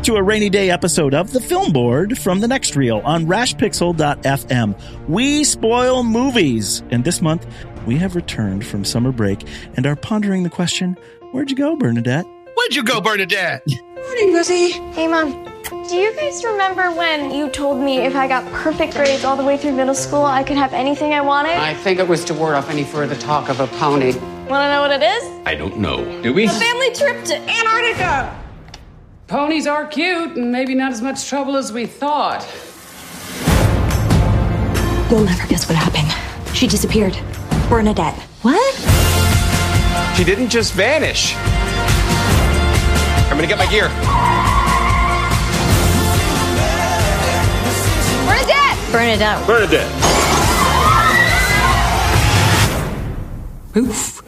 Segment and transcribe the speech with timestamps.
[0.00, 3.26] Back to a rainy day episode of The Film Board from the Next Reel on
[3.26, 5.08] rashpixel.fm.
[5.10, 6.82] We spoil movies.
[6.90, 7.46] And this month,
[7.84, 9.46] we have returned from summer break
[9.76, 10.96] and are pondering the question
[11.32, 12.24] Where'd you go, Bernadette?
[12.54, 13.62] Where'd you go, Bernadette?
[13.94, 14.70] Morning, Rosie.
[14.70, 15.32] Hey, Mom.
[15.68, 19.44] Do you guys remember when you told me if I got perfect grades all the
[19.44, 21.56] way through middle school, I could have anything I wanted?
[21.58, 24.14] I think it was to ward off any further talk of a pony.
[24.14, 25.24] Want to know what it is?
[25.44, 26.22] I don't know.
[26.22, 26.46] Do we?
[26.46, 28.39] A family trip to Antarctica.
[29.30, 32.44] Ponies are cute and maybe not as much trouble as we thought.
[35.08, 36.10] You'll never guess what happened.
[36.52, 37.16] She disappeared.
[37.68, 38.16] Bernadette.
[38.42, 38.74] What?
[40.16, 41.36] She didn't just vanish.
[43.30, 43.86] I'm gonna get my gear.
[48.26, 48.76] Bernadette!
[48.90, 49.46] Bernadette.
[49.46, 49.86] Bernadette.
[53.76, 54.22] Oof.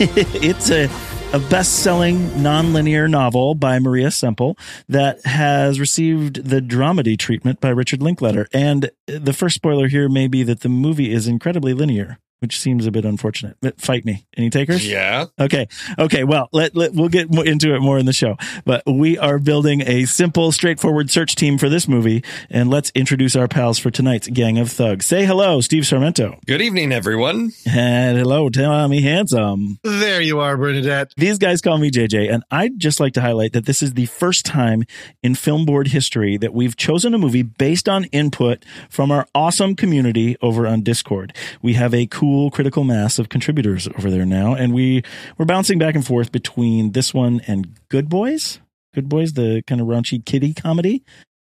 [0.42, 0.88] it's a
[1.34, 4.56] a best-selling nonlinear novel by Maria Semple
[4.88, 8.46] that has received the dramedy treatment by Richard Linklater.
[8.52, 12.84] And the first spoiler here may be that the movie is incredibly linear which seems
[12.84, 13.56] a bit unfortunate.
[13.62, 14.26] But fight me.
[14.36, 14.86] Any takers?
[14.86, 15.24] Yeah.
[15.40, 15.66] Okay.
[15.98, 16.24] Okay.
[16.24, 18.36] Well, let, let we'll get into it more in the show.
[18.66, 23.34] But we are building a simple, straightforward search team for this movie, and let's introduce
[23.34, 25.06] our pals for tonight's gang of thugs.
[25.06, 26.38] Say hello, Steve Sarmento.
[26.44, 27.52] Good evening, everyone.
[27.64, 29.78] And hello, Tommy Handsome.
[29.82, 31.14] There you are, Bernadette.
[31.16, 34.04] These guys call me JJ, and I'd just like to highlight that this is the
[34.04, 34.82] first time
[35.22, 39.74] in film board history that we've chosen a movie based on input from our awesome
[39.74, 41.34] community over on Discord.
[41.62, 45.02] We have a cool cool critical mass of contributors over there now, and we
[45.38, 48.58] we're bouncing back and forth between this one and Good Boys.
[48.92, 51.04] Good Boys, the kind of raunchy kiddie comedy.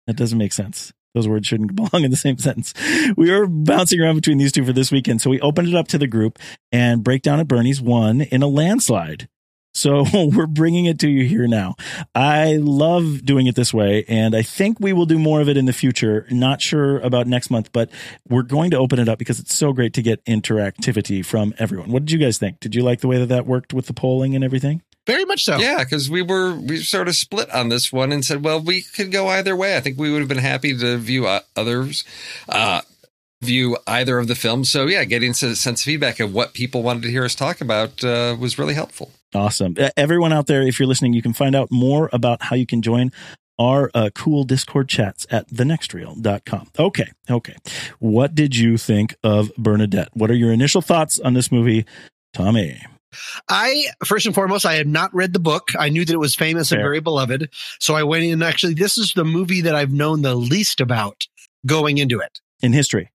[0.07, 0.93] That doesn't make sense.
[1.13, 2.73] Those words shouldn't belong in the same sentence.
[3.17, 5.89] We were bouncing around between these two for this weekend, so we opened it up
[5.89, 6.39] to the group
[6.71, 9.29] and Breakdown at Bernie's won in a landslide.
[9.77, 11.77] So we're bringing it to you here now.
[12.15, 15.59] I love doing it this way, and I think we will do more of it
[15.59, 16.27] in the future.
[16.31, 17.91] Not sure about next month, but
[18.27, 21.93] we're going to open it up because it's so great to get interactivity from everyone.
[21.93, 22.59] What did you guys think?
[22.59, 24.81] Did you like the way that that worked with the polling and everything?
[25.07, 25.59] Very much so.
[25.59, 28.83] Yeah, because we were we sort of split on this one and said, well, we
[28.83, 29.77] could go either way.
[29.77, 32.03] I think we would have been happy to view uh, others.
[32.49, 32.81] Uh,
[33.43, 34.71] view either of the films.
[34.71, 37.61] So yeah, getting a sense of feedback of what people wanted to hear us talk
[37.61, 39.11] about uh, was really helpful.
[39.35, 39.77] Awesome.
[39.97, 42.83] Everyone out there, if you're listening, you can find out more about how you can
[42.83, 43.13] join
[43.59, 46.69] our uh, cool Discord chats at thenextreel.com.
[46.79, 47.57] Okay, okay.
[47.99, 50.11] What did you think of Bernadette?
[50.13, 51.87] What are your initial thoughts on this movie,
[52.33, 52.81] Tommy?
[53.49, 55.71] I first and foremost, I had not read the book.
[55.79, 57.49] I knew that it was famous and very beloved.
[57.79, 58.43] So I went in.
[58.43, 61.27] Actually, this is the movie that I've known the least about
[61.65, 62.41] going into it.
[62.63, 63.11] In history,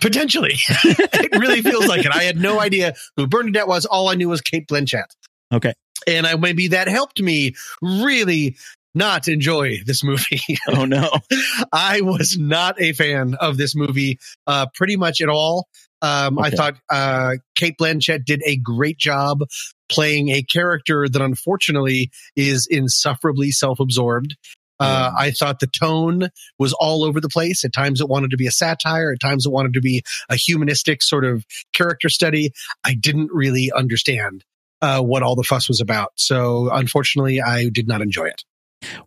[0.00, 2.14] Potentially, it really feels like it.
[2.14, 3.84] I had no idea who Bernadette was.
[3.84, 5.14] All I knew was Cate Blanchett,
[5.52, 5.74] okay.
[6.06, 8.56] and I maybe that helped me really
[8.94, 10.40] not enjoy this movie.
[10.68, 11.10] Oh no,
[11.72, 15.68] I was not a fan of this movie, uh, pretty much at all.
[16.00, 19.44] Um, I thought uh, Cate Blanchett did a great job
[19.88, 24.36] playing a character that unfortunately is insufferably self-absorbed.
[24.80, 26.28] Uh, I thought the tone
[26.58, 27.64] was all over the place.
[27.64, 29.12] At times it wanted to be a satire.
[29.12, 32.50] At times it wanted to be a humanistic sort of character study.
[32.84, 34.44] I didn't really understand
[34.80, 36.12] uh, what all the fuss was about.
[36.16, 38.42] So unfortunately, I did not enjoy it.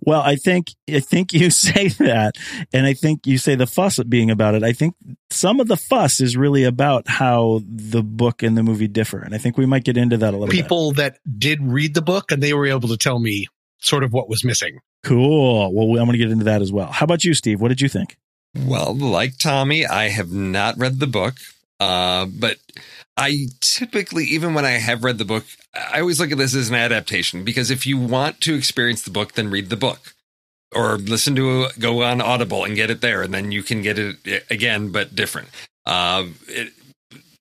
[0.01, 2.35] Well, I think I think you say that,
[2.73, 4.63] and I think you say the fuss being about it.
[4.63, 4.95] I think
[5.29, 9.35] some of the fuss is really about how the book and the movie differ, and
[9.35, 10.61] I think we might get into that a little bit.
[10.61, 13.47] people that did read the book and they were able to tell me
[13.79, 14.79] sort of what was missing.
[15.03, 15.73] Cool.
[15.73, 16.87] Well, I'm going to get into that as well.
[16.87, 17.61] How about you, Steve?
[17.61, 18.17] What did you think?
[18.57, 21.35] Well, like Tommy, I have not read the book,
[21.79, 22.57] uh, but
[23.17, 26.69] I typically, even when I have read the book, I always look at this as
[26.69, 30.13] an adaptation because if you want to experience the book, then read the book
[30.73, 33.81] or listen to a, go on Audible and get it there, and then you can
[33.81, 35.47] get it again, but different.
[35.85, 36.73] Uh, it,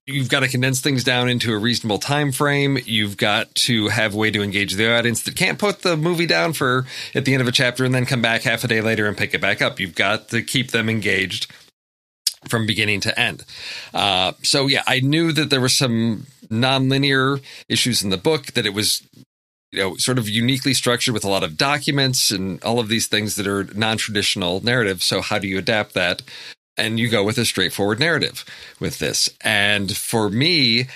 [0.07, 2.77] you've got to condense things down into a reasonable time frame.
[2.85, 6.27] You've got to have a way to engage the audience that can't put the movie
[6.27, 8.81] down for at the end of a chapter and then come back half a day
[8.81, 9.79] later and pick it back up.
[9.79, 11.51] You've got to keep them engaged
[12.47, 13.43] from beginning to end.
[13.93, 18.67] Uh, so yeah, I knew that there were some nonlinear issues in the book that
[18.67, 19.01] it was
[19.71, 23.07] you know sort of uniquely structured with a lot of documents and all of these
[23.07, 26.21] things that are non-traditional narrative so how do you adapt that
[26.77, 28.45] and you go with a straightforward narrative
[28.79, 29.29] with this.
[29.41, 30.87] And for me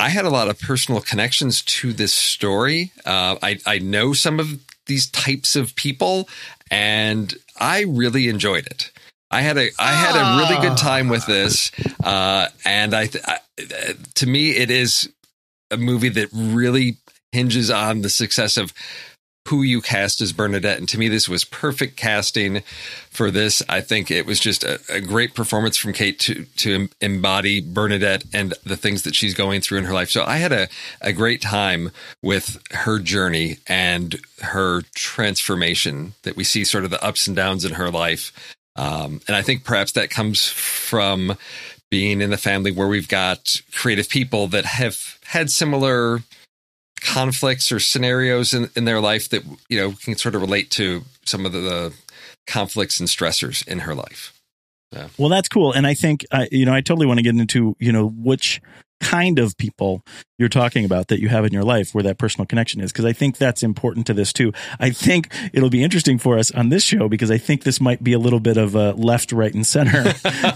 [0.00, 2.92] i had a lot of personal connections to this story.
[3.04, 6.28] Uh, I, I know some of these types of people
[6.70, 8.92] and i really enjoyed it.
[9.30, 11.70] I had a I had a really good time with this,
[12.02, 13.38] uh, and I, th- I
[14.14, 15.12] to me it is
[15.70, 16.96] a movie that really
[17.32, 18.72] hinges on the success of
[19.48, 20.78] who you cast as Bernadette.
[20.78, 22.62] And to me, this was perfect casting
[23.10, 23.62] for this.
[23.68, 28.24] I think it was just a, a great performance from Kate to to embody Bernadette
[28.32, 30.10] and the things that she's going through in her life.
[30.10, 30.68] So I had a,
[31.00, 31.90] a great time
[32.22, 37.64] with her journey and her transformation that we see sort of the ups and downs
[37.64, 38.32] in her life.
[38.76, 41.36] Um, and I think perhaps that comes from
[41.90, 46.20] being in the family where we've got creative people that have had similar
[47.08, 51.02] conflicts or scenarios in, in their life that you know can sort of relate to
[51.24, 51.94] some of the, the
[52.46, 54.32] conflicts and stressors in her life.
[54.92, 55.08] Yeah.
[55.18, 57.76] Well, that's cool, and I think uh, you know I totally want to get into
[57.78, 58.60] you know which
[59.00, 60.02] kind of people
[60.38, 63.04] you're talking about that you have in your life where that personal connection is because
[63.04, 64.52] I think that's important to this too.
[64.78, 68.04] I think it'll be interesting for us on this show because I think this might
[68.04, 70.02] be a little bit of a left, right, and center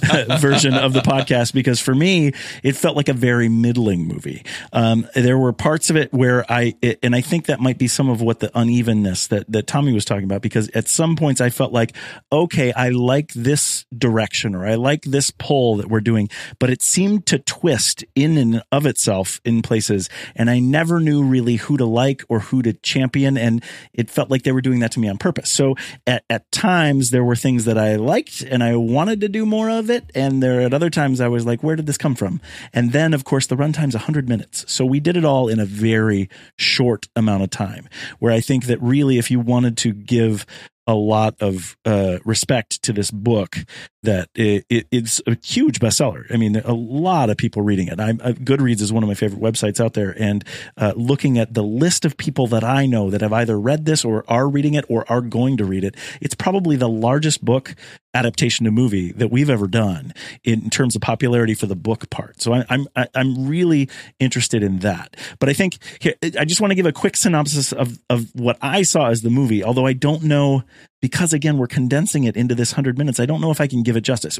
[0.38, 4.44] version of the podcast because for me it felt like a very middling movie.
[4.72, 7.88] Um, there were parts of it where I it, and I think that might be
[7.88, 11.40] some of what the unevenness that that Tommy was talking about because at some points
[11.40, 11.96] I felt like
[12.30, 16.28] okay I like this direction or I like this pull that we're doing,
[16.60, 21.22] but it seemed to twist in and of itself in places, and I never knew
[21.22, 23.62] really who to like or who to champion, and
[23.92, 25.50] it felt like they were doing that to me on purpose.
[25.50, 25.74] So
[26.06, 29.70] at, at times there were things that I liked and I wanted to do more
[29.70, 32.40] of it, and there at other times I was like, where did this come from?
[32.72, 35.64] And then of course the runtime's hundred minutes, so we did it all in a
[35.64, 37.88] very short amount of time.
[38.18, 40.46] Where I think that really, if you wanted to give
[40.86, 43.56] a lot of uh, respect to this book
[44.02, 46.24] that it, it, it's a huge bestseller.
[46.32, 48.00] I mean, a lot of people reading it.
[48.00, 50.44] I'm, uh, Goodreads is one of my favorite websites out there, and
[50.76, 54.04] uh, looking at the list of people that I know that have either read this
[54.04, 57.74] or are reading it or are going to read it, it's probably the largest book
[58.14, 60.12] adaptation to movie that we've ever done
[60.44, 62.40] in terms of popularity for the book part.
[62.40, 63.88] So I, I'm I'm really
[64.18, 65.16] interested in that.
[65.38, 68.58] But I think here, I just want to give a quick synopsis of of what
[68.60, 70.62] I saw as the movie, although I don't know
[71.02, 73.82] because again we're condensing it into this 100 minutes i don't know if i can
[73.82, 74.38] give it justice.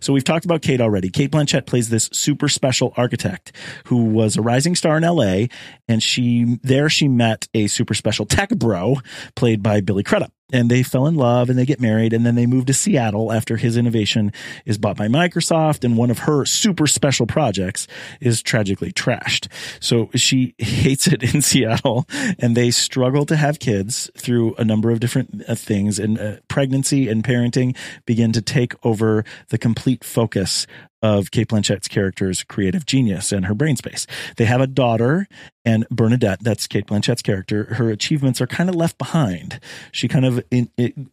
[0.00, 1.10] So we've talked about kate already.
[1.10, 3.52] Cate Blanchett plays this super special architect
[3.86, 5.46] who was a rising star in la
[5.88, 8.96] and she there she met a super special tech bro
[9.34, 10.32] played by billy crudup.
[10.54, 13.32] And they fell in love and they get married and then they move to Seattle
[13.32, 14.32] after his innovation
[14.66, 17.88] is bought by Microsoft and one of her super special projects
[18.20, 19.50] is tragically trashed.
[19.80, 22.06] So she hates it in Seattle
[22.38, 26.36] and they struggle to have kids through a number of different uh, things and uh,
[26.48, 30.66] pregnancy and parenting begin to take over the complete focus
[31.02, 34.06] of Cate Blanchett's character's creative genius and her brain space.
[34.36, 35.26] They have a daughter,
[35.64, 39.58] and Bernadette, that's Cate Blanchett's character, her achievements are kind of left behind.
[39.90, 40.70] She kind of in,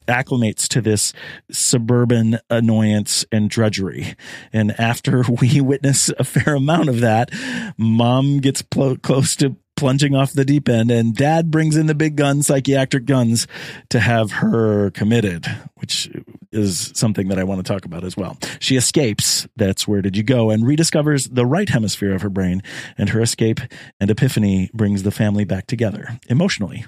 [0.08, 1.12] acclimates to this
[1.52, 4.16] suburban annoyance and drudgery.
[4.54, 7.32] And after we witness a fair amount of that,
[7.78, 11.96] mom gets pl- close to plunging off the deep end and dad brings in the
[11.96, 13.48] big guns, psychiatric guns
[13.90, 16.12] to have her committed which
[16.52, 18.38] is something that i want to talk about as well.
[18.60, 19.48] She escapes.
[19.56, 20.50] That's where did you go?
[20.50, 22.62] And rediscovers the right hemisphere of her brain
[22.98, 23.60] and her escape
[24.00, 26.86] and epiphany brings the family back together emotionally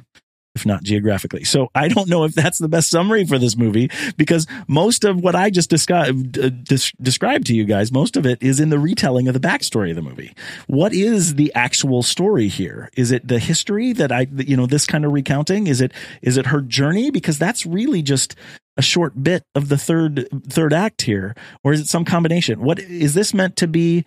[0.56, 1.44] if not geographically.
[1.44, 5.22] So I don't know if that's the best summary for this movie because most of
[5.22, 8.70] what I just described, uh, des- described to you guys, most of it is in
[8.70, 10.34] the retelling of the backstory of the movie.
[10.68, 12.90] What is the actual story here?
[12.98, 15.68] Is it the history that I, you know, this kind of recounting?
[15.68, 17.12] Is it, is it her journey?
[17.12, 18.36] Because that's really just
[18.78, 21.36] a short bit of the third, third act here.
[21.64, 22.62] Or is it some combination?
[22.62, 24.06] What is this meant to be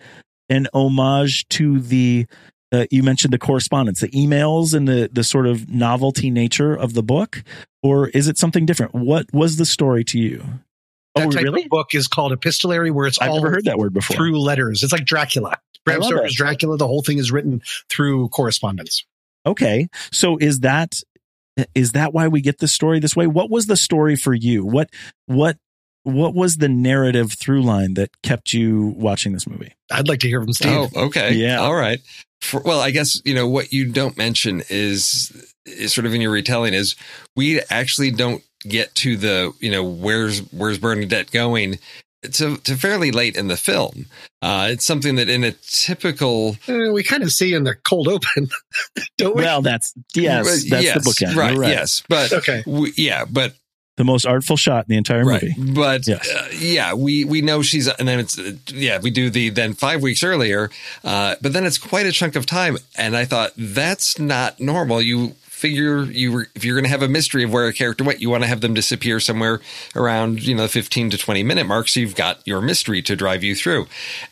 [0.49, 2.27] an homage to the
[2.71, 6.93] uh, you mentioned the correspondence, the emails, and the the sort of novelty nature of
[6.93, 7.43] the book,
[7.83, 8.93] or is it something different?
[8.93, 10.43] What was the story to you?
[11.15, 11.63] That oh, type really?
[11.63, 14.17] of book is called epistolary, where it's I've all never heard that word before.
[14.17, 15.57] Through letters, it's like Dracula.
[15.85, 16.77] Bram Stoker's Dracula.
[16.77, 19.05] The whole thing is written through correspondence.
[19.45, 20.99] Okay, so is that
[21.73, 23.27] is that why we get the story this way?
[23.27, 24.65] What was the story for you?
[24.65, 24.89] What
[25.27, 25.57] what
[26.05, 29.73] what was the narrative through line that kept you watching this movie?
[29.91, 30.91] I'd like to hear from Steve.
[30.95, 31.33] Oh, okay.
[31.33, 31.59] Yeah.
[31.59, 31.99] All right.
[32.41, 35.31] For, well, I guess you know what you don't mention is
[35.65, 36.95] is sort of in your retelling is
[37.35, 41.79] we actually don't get to the you know where's where's Bernadette going
[42.33, 44.05] to, to fairly late in the film.
[44.41, 48.07] Uh, it's something that in a typical uh, we kind of see in the cold
[48.07, 48.47] open,
[49.17, 49.43] don't we?
[49.43, 51.69] Well, that's yes, that's yes, the bookend, right, right?
[51.69, 53.55] Yes, but okay, we, yeah, but
[53.97, 55.41] the most artful shot in the entire right.
[55.57, 55.71] movie.
[55.73, 56.29] But yes.
[56.29, 58.37] uh, yeah, we we know she's and then it's
[58.71, 60.69] yeah we do the then five weeks earlier,
[61.03, 65.01] uh, but then it's quite a chunk of time, and I thought that's not normal.
[65.01, 68.19] You figure you if you're going to have a mystery of where a character went,
[68.21, 69.61] you want to have them disappear somewhere
[69.95, 73.15] around you know the 15 to 20 minute mark, so you've got your mystery to
[73.15, 73.87] drive you through,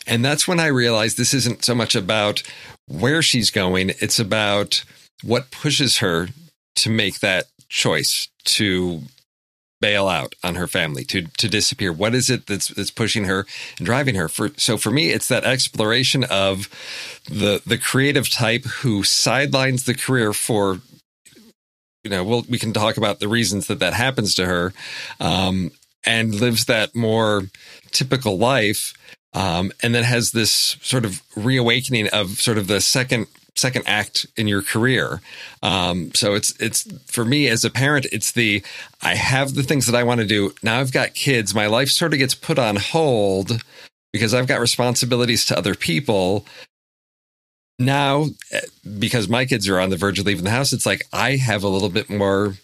[0.05, 2.43] and that's when I realized this isn't so much about
[2.87, 4.83] where she's going; it's about
[5.23, 6.27] what pushes her
[6.75, 9.01] to make that choice to
[9.83, 11.91] bail out on her family to to disappear.
[11.91, 13.45] What is it that's that's pushing her
[13.77, 14.29] and driving her?
[14.29, 16.69] For so for me it's that exploration of
[17.25, 20.79] the the creative type who sidelines the career for
[22.05, 24.73] you know we'll, we can talk about the reasons that that happens to her
[25.19, 25.71] um,
[26.05, 27.43] and lives that more
[27.91, 28.93] typical life
[29.33, 34.25] um, and then has this sort of reawakening of sort of the second second act
[34.35, 35.21] in your career.
[35.61, 38.63] Um, so it's it's for me as a parent, it's the
[39.01, 40.53] I have the things that I want to do.
[40.63, 41.53] Now I've got kids.
[41.53, 43.63] My life sort of gets put on hold
[44.11, 46.45] because I've got responsibilities to other people.
[47.79, 48.61] Now, eh,
[48.99, 51.63] because my kids are on the verge of leaving the house, it's like I have
[51.63, 52.55] a little bit more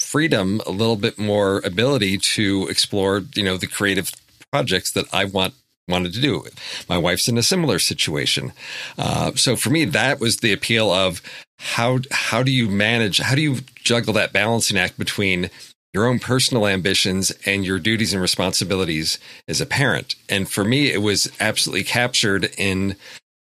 [0.00, 4.12] freedom, a little bit more ability to explore, you know, the creative
[4.50, 5.54] projects that I want
[5.88, 6.44] wanted to do.
[6.88, 8.52] My wife's in a similar situation.
[8.96, 11.20] Uh, so for me, that was the appeal of
[11.58, 15.50] how how do you manage, how do you juggle that balancing act between
[15.94, 20.16] your own personal ambitions and your duties and responsibilities as a parent.
[20.28, 22.96] And for me, it was absolutely captured in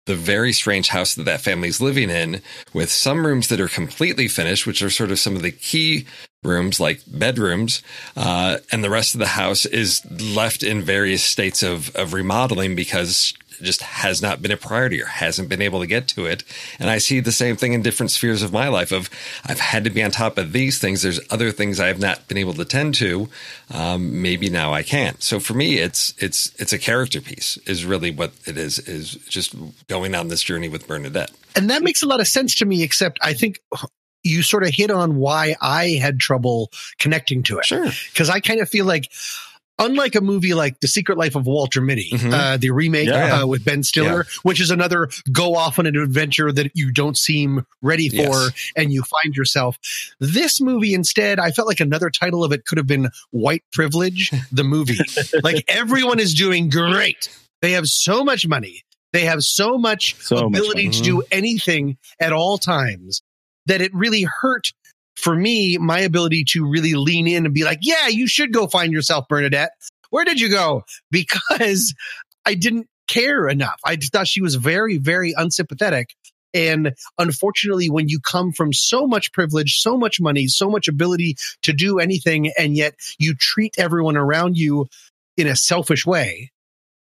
[0.06, 2.40] the very strange house that that family is living in
[2.72, 6.06] with some rooms that are completely finished, which are sort of some of the key
[6.42, 7.82] rooms like bedrooms,
[8.16, 10.04] uh, and the rest of the house is
[10.34, 15.06] left in various states of, of remodeling because just has not been a priority or
[15.06, 16.44] hasn't been able to get to it.
[16.78, 19.10] And I see the same thing in different spheres of my life of
[19.44, 21.02] I've had to be on top of these things.
[21.02, 23.28] There's other things I have not been able to tend to.
[23.70, 25.20] Um, maybe now I can.
[25.20, 29.14] So for me, it's, it's, it's a character piece is really what it is, is
[29.28, 29.54] just
[29.88, 31.30] going on this journey with Bernadette.
[31.56, 33.60] And that makes a lot of sense to me, except I think
[34.22, 37.66] you sort of hit on why I had trouble connecting to it.
[37.66, 37.90] Sure.
[38.12, 39.10] Because I kind of feel like,
[39.84, 42.32] unlike a movie like The Secret Life of Walter Mitty, mm-hmm.
[42.32, 43.40] uh, the remake yeah.
[43.40, 44.38] uh, with Ben Stiller, yeah.
[44.42, 48.72] which is another go off on an adventure that you don't seem ready for yes.
[48.76, 49.78] and you find yourself.
[50.20, 54.30] This movie instead, I felt like another title of it could have been White Privilege,
[54.50, 54.98] the movie.
[55.42, 57.28] like everyone is doing great.
[57.60, 58.82] They have so much money.
[59.12, 63.22] They have so much so ability much to do anything at all times
[63.66, 64.72] that it really hurt
[65.16, 68.66] for me, my ability to really lean in and be like, yeah, you should go
[68.66, 69.70] find yourself, Bernadette.
[70.10, 70.84] Where did you go?
[71.10, 71.94] Because
[72.44, 73.78] I didn't care enough.
[73.84, 76.14] I just thought she was very, very unsympathetic.
[76.54, 81.36] And unfortunately, when you come from so much privilege, so much money, so much ability
[81.62, 84.86] to do anything, and yet you treat everyone around you
[85.36, 86.50] in a selfish way,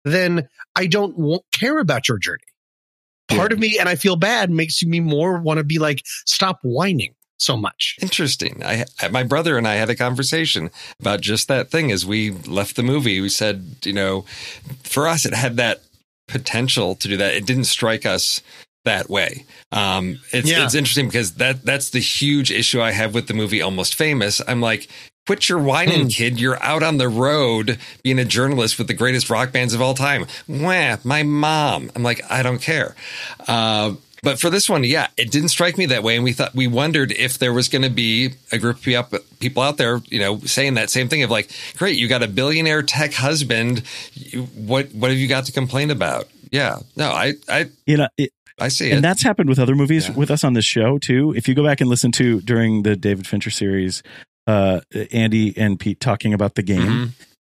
[0.06, 2.44] then I don't won't care about your journey.
[3.30, 6.60] Part of me, and I feel bad, makes me more want to be like, stop
[6.64, 7.98] whining so much.
[8.02, 8.62] Interesting.
[8.64, 10.70] I, my brother and I had a conversation
[11.00, 13.20] about just that thing as we left the movie.
[13.22, 14.26] We said, you know,
[14.84, 15.82] for us, it had that
[16.28, 17.34] potential to do that.
[17.34, 18.42] It didn't strike us
[18.86, 19.46] that way.
[19.72, 20.64] Um, it's, Yeah.
[20.66, 24.42] it's interesting because that that's the huge issue I have with the movie Almost Famous.
[24.48, 24.88] I'm like,
[25.28, 26.08] quit your whining, Hmm.
[26.08, 26.40] kid.
[26.40, 29.94] You're out on the road being a journalist with the greatest rock bands of all
[29.94, 30.26] time.
[30.48, 31.92] Wah, my mom.
[31.96, 32.96] I'm like, I don't care.
[33.48, 36.54] Uh, but for this one, yeah, it didn't strike me that way, and we thought
[36.54, 40.20] we wondered if there was going to be a group of people out there, you
[40.20, 43.84] know, saying that same thing of like, "Great, you got a billionaire tech husband.
[44.56, 48.32] What what have you got to complain about?" Yeah, no, I I You know, it,
[48.60, 49.02] I see and it.
[49.02, 50.16] that's happened with other movies Yeah.
[50.16, 51.34] with us on this show too.
[51.36, 54.04] If you go back and listen to during the David Fincher series,
[54.48, 57.10] uh, Andy and Pete talking about the game Mhm.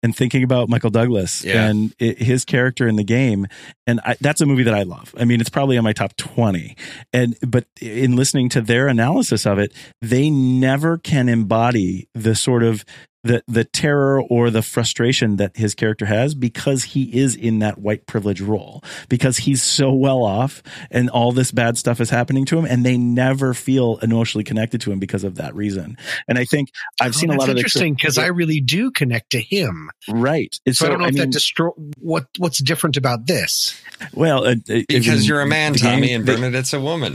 [0.07, 1.67] And thinking about Michael Douglas Yeah.
[1.69, 3.47] and i his character in the game,
[3.89, 5.13] and I, that's a movie that I love.
[5.19, 6.77] I mean, it's probably on my top twenty.
[7.13, 12.63] And but in listening to their analysis of it, they never can embody the sort
[12.63, 12.85] of
[13.27, 17.79] the the terror or the frustration that his character has because he is in that
[17.79, 22.45] white privilege role because he's so well off and all this bad stuff is happening
[22.47, 25.97] to him and they never feel emotionally connected to him because of that reason
[26.29, 28.91] and i think i've seen Oh, a lot that's of interesting because I really do
[28.91, 29.91] connect to him.
[30.09, 33.81] right So, I don't know if mean, that destroy what what's different about this.
[34.15, 37.15] well uh, uh, because in you're a man, Tommy, game, and they- Bernadette's a woman.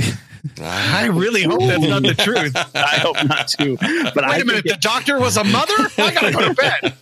[0.61, 2.55] I really hope that's not the truth.
[2.75, 3.77] i hope not to
[4.13, 5.73] but I Wait a minute, think the doctor was a mother?
[5.97, 6.93] I gotta go to bed.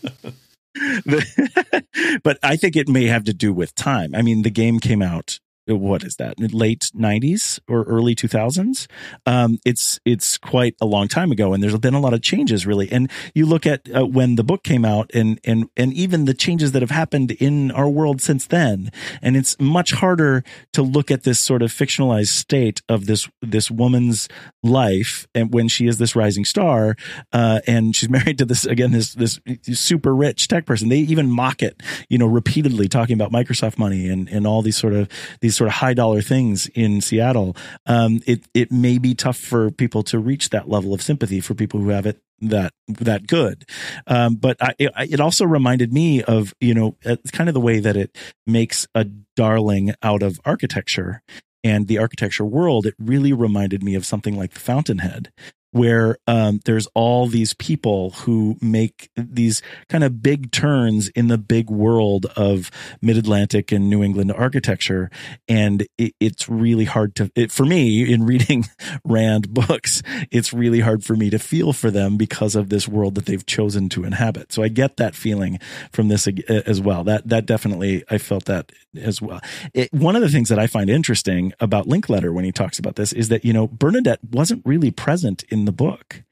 [1.05, 4.13] it- but I think it may have to do with time.
[4.15, 5.39] I mean, the game came out.
[5.75, 6.39] What is that?
[6.39, 8.87] Late '90s or early 2000s?
[9.25, 12.65] Um, it's it's quite a long time ago, and there's been a lot of changes,
[12.65, 12.91] really.
[12.91, 16.33] And you look at uh, when the book came out, and and and even the
[16.33, 18.91] changes that have happened in our world since then.
[19.21, 23.69] And it's much harder to look at this sort of fictionalized state of this this
[23.69, 24.27] woman's
[24.63, 26.95] life, and when she is this rising star,
[27.33, 29.39] uh, and she's married to this again this this
[29.73, 30.89] super rich tech person.
[30.89, 34.77] They even mock it, you know, repeatedly talking about Microsoft money and and all these
[34.77, 35.09] sort of
[35.41, 37.55] these sort of high dollar things in Seattle.
[37.85, 41.53] Um, it it may be tough for people to reach that level of sympathy for
[41.53, 43.65] people who have it that that good.
[44.07, 47.59] Um, but I, it, it also reminded me of you know uh, kind of the
[47.59, 48.17] way that it
[48.47, 51.21] makes a darling out of architecture
[51.61, 52.85] and the architecture world.
[52.85, 55.29] It really reminded me of something like the Fountainhead
[55.71, 61.37] where um, there's all these people who make these kind of big turns in the
[61.37, 65.11] big world of mid Atlantic and New England architecture.
[65.47, 68.65] And it, it's really hard to, it, for me, in reading
[69.03, 70.01] Rand books,
[70.31, 73.45] it's really hard for me to feel for them because of this world that they've
[73.45, 74.51] chosen to inhabit.
[74.51, 75.59] So I get that feeling
[75.91, 77.03] from this as well.
[77.03, 79.39] That, that definitely, I felt that as well.
[79.73, 82.95] It, one of the things that I find interesting about Linklater when he talks about
[82.95, 86.23] this is that, you know, Bernadette wasn't really present in the book.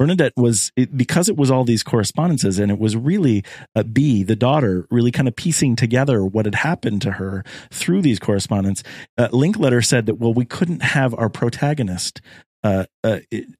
[0.00, 3.44] Bernadette was it, because it was all these correspondences, and it was really
[3.76, 8.00] uh, Bee, the daughter, really kind of piecing together what had happened to her through
[8.00, 8.82] these correspondence.
[9.18, 12.22] Uh, Linklater said that well, we couldn't have our protagonist
[12.64, 13.18] uh, uh,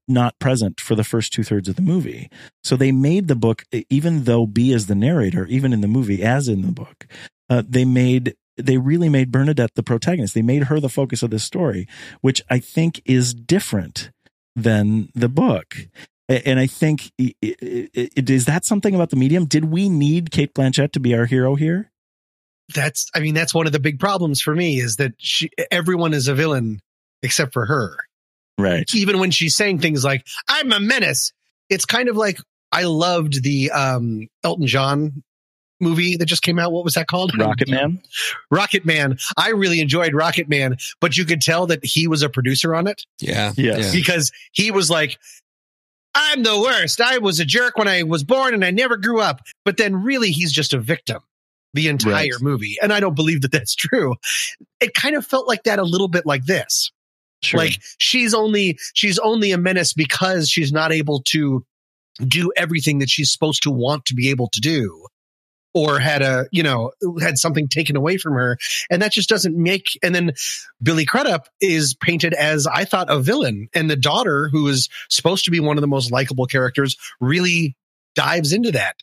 [0.09, 2.31] not present for the first two thirds of the movie,
[2.64, 6.23] so they made the book, even though Bee is the narrator, even in the movie
[6.23, 7.07] as in the book,
[7.51, 10.33] uh, they made they really made Bernadette the protagonist.
[10.33, 11.87] They made her the focus of this story,
[12.23, 14.11] which I think is different
[14.61, 15.77] than the book.
[16.29, 19.46] And I think is that something about the medium?
[19.46, 21.90] Did we need Cate Blanchett to be our hero here?
[22.73, 26.14] That's I mean, that's one of the big problems for me is that she everyone
[26.14, 26.81] is a villain
[27.23, 27.96] except for her.
[28.59, 28.88] Right.
[28.94, 31.33] Even when she's saying things like, I'm a menace,
[31.68, 32.38] it's kind of like
[32.70, 35.25] I loved the um Elton John
[35.80, 36.72] movie that just came out.
[36.72, 37.32] What was that called?
[37.32, 38.02] Rocketman.
[38.50, 39.18] Rocket Man.
[39.36, 43.04] I really enjoyed Rocketman, but you could tell that he was a producer on it
[43.20, 43.52] Yeah.
[43.56, 43.86] Yes.
[43.86, 43.92] Yeah.
[44.00, 45.18] because he was like,
[46.14, 47.00] I'm the worst.
[47.00, 49.40] I was a jerk when I was born and I never grew up.
[49.64, 51.20] But then really he's just a victim
[51.72, 52.30] the entire Right.
[52.42, 52.76] movie.
[52.82, 54.16] And I don't believe that that's true.
[54.80, 56.90] It kind of felt like that a little bit like this.
[57.42, 57.58] Sure.
[57.60, 61.64] Like she's only she's only a menace because she's not able to
[62.26, 65.06] do everything that she's supposed to want to be able to do.
[65.74, 68.59] Or had a you know had something taken away from her.
[68.90, 70.33] And that just doesn't make and then
[70.83, 73.68] billy crudup is painted as i thought a villain.
[73.74, 77.76] And the daughter who is supposed to be one of the most likable characters really
[78.14, 78.96] dives into that.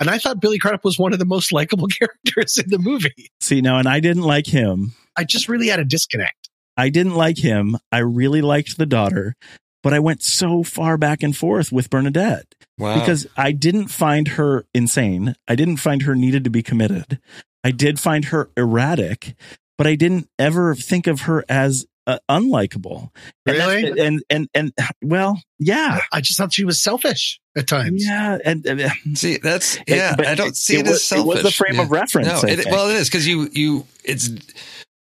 [0.00, 3.30] And i thought billy crudup was one of the most likable characters in the movie.
[3.40, 4.92] See, now, and I didn't like him.
[5.16, 6.48] i just really had a disconnect.
[6.76, 7.76] I didn't like him.
[7.90, 9.36] I really liked the daughter,
[9.82, 12.98] but I went so far back and forth with Bernadette Wow.
[13.00, 15.34] because I didn't find her insane.
[15.48, 17.18] I didn't find her needed to be committed.
[17.64, 19.34] I did find her erratic,
[19.78, 23.10] but I didn't ever think of her as uh, unlikable.
[23.46, 24.00] And that- Really?
[24.00, 24.72] And, and and
[25.04, 29.78] well, yeah, i just thought she was selfish at times yeah, and uh, See, that's
[29.86, 30.16] yeah.
[30.16, 31.24] but I don't see it, was, as selfish.
[31.24, 31.82] It was the frame Yeah.
[31.82, 32.42] of reference.
[32.42, 34.30] No, it, well, it is because you you it's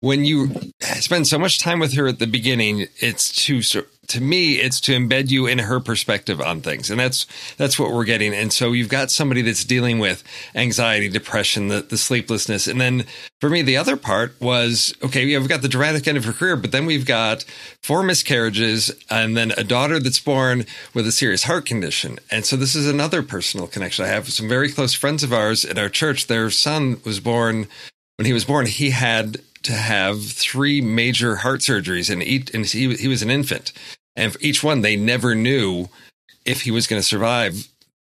[0.02, 2.86] when you spend so much time with her at the beginning.
[3.00, 7.00] It's to so- to me, it's to embed you in her perspective on things, and
[7.00, 8.34] that's that's what we're getting.
[8.34, 13.06] And so you've got somebody that's dealing with anxiety, depression, the the sleeplessness, and then
[13.40, 15.26] for me, the other part was okay.
[15.26, 17.46] We've got the dramatic end of her career, but then we've got
[17.82, 22.20] four miscarriages, and then a daughter that's born with a serious heart condition.
[22.30, 24.04] And so this is another personal connection.
[24.04, 26.28] I have some very close friends of ours at our church.
[26.28, 27.68] Their son was born
[28.18, 28.66] when he was born.
[28.66, 33.30] He had to have three major heart surgeries, and, each, and he, he was an
[33.30, 33.72] infant.
[34.16, 35.88] And for each one, they never knew
[36.46, 37.68] if he was going to survive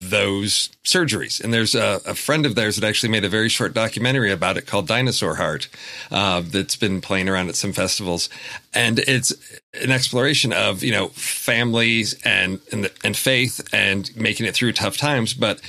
[0.10, 1.42] those surgeries.
[1.42, 4.58] And there's a, a friend of theirs that actually made a very short documentary about
[4.58, 5.70] it called Dinosaur Heart
[6.12, 8.30] uh, that's been playing around at some festivals.
[8.74, 9.34] And it's
[9.82, 14.98] an exploration of, you know, families and, and, and faith and making it through tough
[14.98, 15.34] times.
[15.34, 15.62] But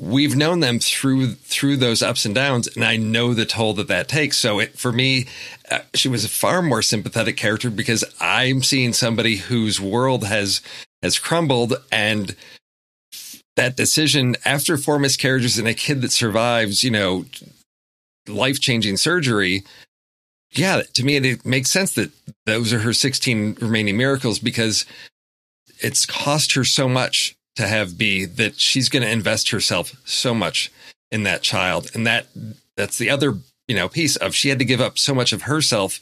[0.00, 3.88] we've known them through through those ups and downs and i know the toll that
[3.88, 5.26] that takes so it, for me
[5.70, 10.60] Uh, she was a far more sympathetic character because i'm seeing somebody whose world has
[11.02, 12.34] has crumbled and
[13.56, 17.24] that decision after four miscarriages and a kid that survives you know
[18.28, 19.62] life-changing surgery
[20.52, 22.10] yeah to me it makes sense that
[22.46, 24.84] those are her 16 remaining miracles because
[25.82, 30.34] it's cost her so much to have Bee that she's going to invest herself so
[30.34, 30.70] much
[31.10, 31.90] in that child.
[31.94, 32.26] And that
[32.76, 33.38] that's the other,
[33.70, 36.00] you know, piece of she had to give up so much of herself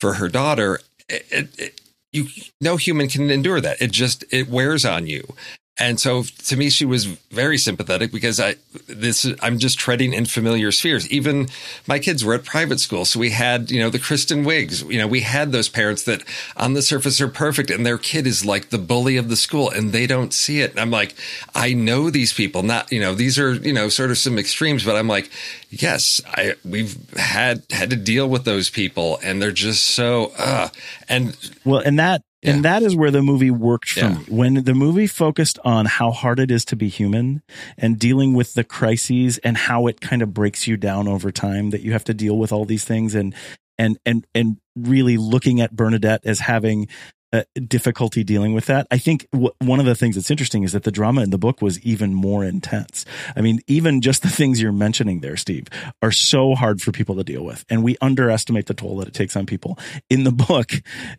[0.00, 0.80] for her daughter.
[1.06, 1.80] It, it,
[2.14, 2.28] you
[2.62, 3.82] no human can endure that.
[3.82, 5.34] It just it wears on you.
[5.80, 10.26] And so to me, she was very sympathetic because I this I'm just treading in
[10.26, 11.10] familiar spheres.
[11.10, 11.48] Even
[11.86, 14.88] my kids were at private school, so we had you know the Kristen Wiigs.
[14.88, 16.22] You know we had those parents that
[16.54, 19.70] on the surface are perfect, and their kid is like the bully of the school,
[19.70, 20.72] and they don't see it.
[20.72, 21.14] And I'm like,
[21.54, 22.62] I know these people.
[22.62, 25.30] Not you know these are you know sort of some extremes, but I'm like,
[25.70, 30.68] yes, I we've had had to deal with those people, and they're just so uh
[31.08, 32.54] and Well, and that Yeah.
[32.54, 34.14] and that is where the movie worked for Yeah.
[34.14, 34.24] me.
[34.28, 37.42] When the movie focused on how hard it is to be human
[37.76, 41.70] and dealing with the crises and how it kind of breaks you down over time
[41.70, 43.34] that you have to deal with all these things and
[43.78, 46.88] and and and really looking at Bernadette as having
[47.32, 48.86] uh, difficulty dealing with that.
[48.90, 51.38] I think w- one of the things that's interesting is that the drama in the
[51.38, 53.04] book was even more intense.
[53.36, 55.68] I mean, even just the things you're mentioning there, Steve,
[56.02, 59.14] are so hard for people to deal with, and we underestimate the toll that it
[59.14, 59.78] takes on people.
[60.08, 60.72] In the book,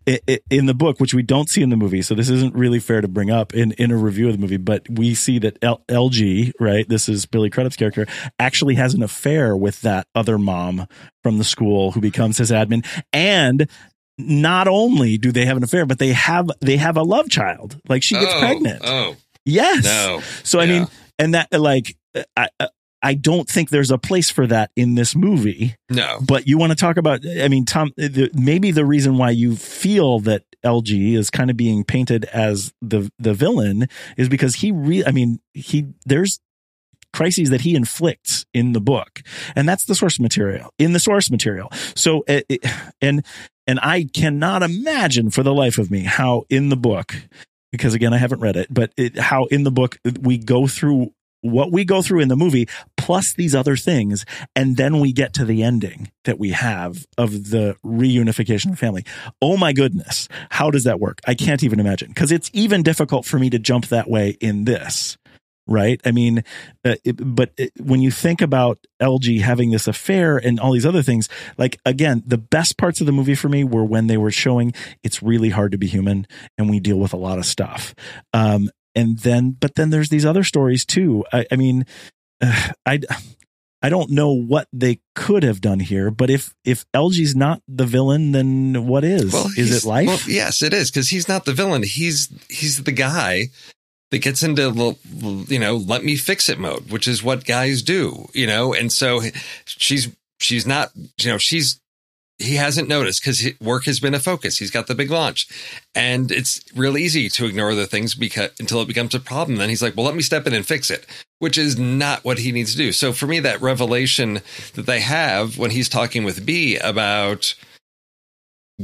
[0.08, 2.56] i- i- in the book, which we don't see in the movie, so this isn't
[2.56, 5.40] really fair to bring up in in a review of the movie, but we see
[5.40, 6.88] that L- Elgie, right?
[6.90, 8.06] This is Billy Crudup's character,
[8.40, 10.88] actually has an affair with that other mom
[11.24, 13.70] from the school who becomes his admin, and
[14.28, 17.80] not only do they have an affair, but they have they have a love child.
[17.88, 18.82] Like she gets oh, pregnant.
[18.86, 19.84] Oh Yes.
[19.84, 20.80] no, So I Yeah.
[20.80, 20.88] mean,
[21.20, 21.96] and that like
[22.38, 22.50] I
[23.04, 25.76] I don't think there's a place for that in this movie.
[25.90, 26.20] no.
[26.22, 27.22] But you want to talk about?
[27.26, 31.58] I mean, Tom, the, maybe the reason why you feel that Elgie is kind of
[31.58, 35.04] being painted as the the villain is because he re.
[35.04, 36.40] I mean, he there's
[37.14, 39.22] crises that he inflicts in the book.
[39.56, 41.70] And that's the source material in the source material.
[41.96, 42.66] So it,
[43.02, 43.26] and
[43.68, 47.16] and i cannot imagine for the life of me how in the book
[47.72, 51.14] because again i haven't read it but it, how in the book we go through
[51.42, 55.34] what we go through in the movie plus these other things and then we get
[55.34, 59.04] to the ending that we have of the reunification of the family.
[59.42, 61.20] Oh my goodness how does that work?
[61.28, 64.66] I can't even imagine because it's even difficult for me to jump that way in
[64.66, 65.18] this
[65.72, 66.44] right i mean
[66.86, 70.86] uh, it, but it, when you think about Elgie having this affair and all these
[70.86, 74.18] other things like again the best parts of the movie for me were when they
[74.18, 77.46] were showing it's really hard to be human and we deal with a lot of
[77.46, 77.96] stuff
[78.34, 81.86] um and then but then there's these other stories too i, I mean
[82.42, 83.00] uh, i
[83.84, 87.86] I don't know what they could have done here, but if if Elgie's not the
[87.86, 89.34] villain, then what is?
[89.58, 90.08] is it life?
[90.08, 91.82] Well, yes, it is because he's not the villain.
[91.82, 93.48] He's he's the guy
[94.12, 94.96] that gets into
[95.48, 98.74] you know let me fix it mode, which is what guys do, you know.
[98.74, 99.22] And so
[99.66, 101.80] she's she's not you know she's
[102.38, 104.58] he hasn't noticed because work has been a focus.
[104.58, 105.48] He's got the big launch,
[105.96, 109.58] and it's real easy to ignore the things because until it becomes a problem.
[109.58, 111.06] Then he's like, "Well, let me step in and fix it,"
[111.40, 112.92] which is not what he needs to do.
[112.92, 114.42] So for me, that revelation
[114.74, 117.56] that they have when he's talking with Bee about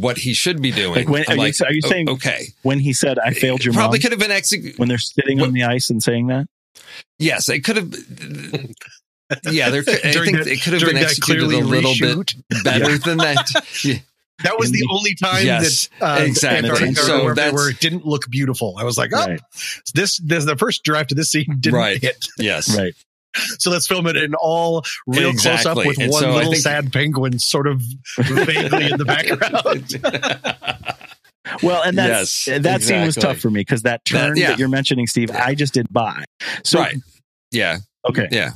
[0.01, 0.95] what he should be doing.
[0.95, 3.63] Like when, are, like, you, are, you, oh, saying okay when he said I failed
[3.63, 6.27] your probably mom, could have been executed when they're sitting on the ice and saying
[6.27, 6.47] that?
[7.19, 7.93] Yes, it could have.
[9.51, 9.81] Yeah, there.
[9.81, 12.35] I think that, it could have been executed a little reshoot.
[12.49, 12.97] bit better yeah.
[12.97, 13.49] than that.
[13.83, 13.97] Yeah.
[14.43, 16.69] That was the, the only time yes, that uh, exactly.
[16.69, 18.75] Antarctica so where it didn't look beautiful.
[18.77, 19.41] I was like, oh, right.
[19.95, 21.99] this, this the first draft of this scene didn't right.
[21.99, 22.27] hit.
[22.37, 22.93] Yes, right.
[23.59, 25.63] So let's film it in all real exactly.
[25.63, 27.81] close up with and one so little think, sad penguin sort of
[28.17, 29.05] vaguely in the
[30.03, 30.95] background.
[31.63, 32.85] Well, and that's, yes, that exactly.
[32.85, 34.47] scene was tough for me because that turn that, yeah.
[34.49, 36.25] that, you're mentioning, Steve, I just did buy.
[36.65, 36.97] So, right.
[37.51, 37.77] Yeah.
[38.07, 38.27] Okay.
[38.31, 38.51] Yeah.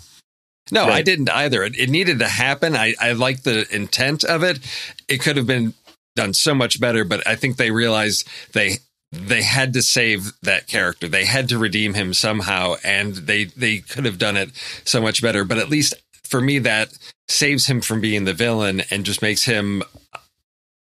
[0.72, 0.96] No, right.
[0.96, 1.64] I didn't either.
[1.64, 2.76] It, it, needed to happen.
[2.76, 4.60] I, I like the intent of it.
[5.08, 5.74] It could have been
[6.16, 8.80] done so much better, but I think they realized they
[9.12, 11.08] they had to save that character.
[11.08, 14.52] They had to redeem him somehow, and they they could have done it
[14.86, 15.44] so much better.
[15.44, 16.98] But at least for me, that
[17.28, 19.84] saves him from being the villain and just makes him,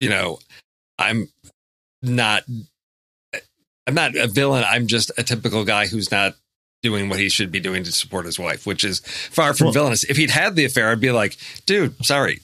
[0.00, 0.38] you know,
[0.98, 1.28] I'm
[2.02, 2.44] not.
[3.88, 4.64] I'm not a villain.
[4.68, 6.34] I'm just a typical guy who's not
[6.82, 9.74] doing what he should be doing to support his wife, which is far from well,
[9.74, 10.02] villainous.
[10.04, 11.36] If he'd had the affair, I'd be like,
[11.66, 12.40] dude, sorry,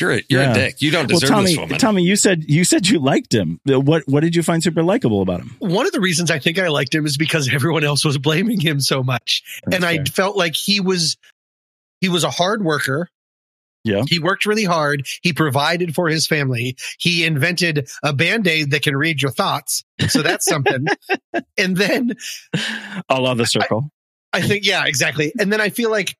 [0.00, 0.50] you're a, you're yeah.
[0.50, 0.82] a dick.
[0.82, 1.78] You don't deserve well, Tommy, this woman.
[1.78, 3.60] Tommy, you said you said you liked him.
[3.64, 5.56] What what did you find super likable about him?
[5.60, 8.60] One of the reasons I think I liked him is because everyone else was blaming
[8.60, 10.00] him so much, That's and fair.
[10.00, 11.16] I felt like he was
[12.00, 13.08] he was a hard worker.
[13.84, 14.02] Yeah.
[14.08, 15.06] He worked really hard.
[15.22, 16.76] He provided for his family.
[16.98, 19.84] He invented a band-aid that can read your thoughts.
[20.08, 20.86] So that's something.
[21.58, 22.14] and then
[23.10, 23.90] I love the circle.
[24.32, 25.34] I, I think, yeah, exactly.
[25.38, 26.16] And then I feel like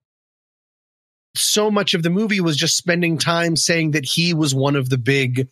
[1.37, 4.89] so much of the movie was just spending time saying that he was one of
[4.89, 5.49] the big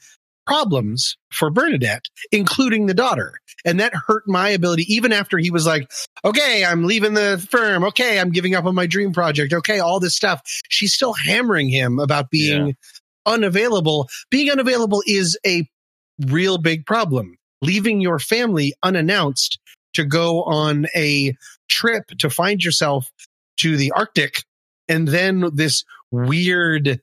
[0.46, 3.34] problems for Bernadette, including the daughter.
[3.64, 5.90] And that hurt my ability, even after he was like,
[6.24, 7.84] okay, I'm leaving the firm.
[7.84, 9.52] Okay, I'm giving up on my dream project.
[9.52, 10.40] Okay, all this stuff.
[10.68, 12.72] She's still hammering him about being yeah.
[13.26, 14.08] unavailable.
[14.30, 15.68] Being unavailable is a
[16.26, 17.36] real big problem.
[17.60, 19.60] Leaving your family unannounced
[19.94, 21.34] to go on a
[21.68, 23.10] trip to find yourself
[23.58, 24.42] to the Arctic
[24.92, 27.00] and then this weird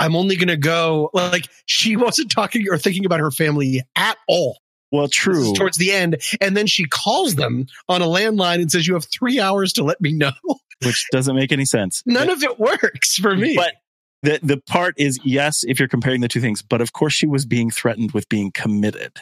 [0.00, 4.16] I'm only going to go like she wasn't talking or thinking about her family at
[4.26, 4.58] all.
[4.90, 5.52] Well, true.
[5.54, 6.20] Towards the end.
[6.40, 9.84] And then she calls them on a landline and says, You have three hours to
[9.84, 10.32] let me know.
[10.82, 12.02] Which doesn't make any sense.
[12.06, 13.54] None but, of it works for me.
[13.54, 13.74] But
[14.22, 17.26] the, the part is, yes, if you're comparing the two things, but of course she
[17.26, 19.12] was being threatened with being committed.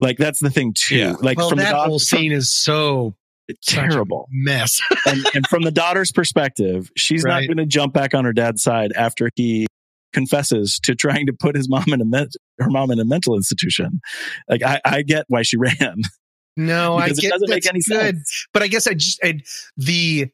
[0.00, 0.96] Like that's the thing too.
[0.96, 1.14] Yeah.
[1.20, 3.16] Like well, from that the whole scene is so
[3.66, 4.80] terrible mess.
[5.06, 7.40] and, and, from the daughter's perspective, she's right.
[7.40, 9.66] not going to jump back on her dad's side after he
[10.12, 12.26] confesses to trying to put his mom in a me-
[12.58, 14.00] her mom in a mental institution.
[14.48, 16.02] Like I, I get why she ran.
[16.56, 18.16] No, I get it doesn't make any good.
[18.16, 18.46] sense.
[18.52, 19.40] But I guess I just I,
[19.76, 20.28] the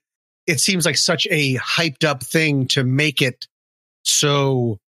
[0.47, 3.47] it seems like such a hyped up thing to make it
[4.05, 4.79] so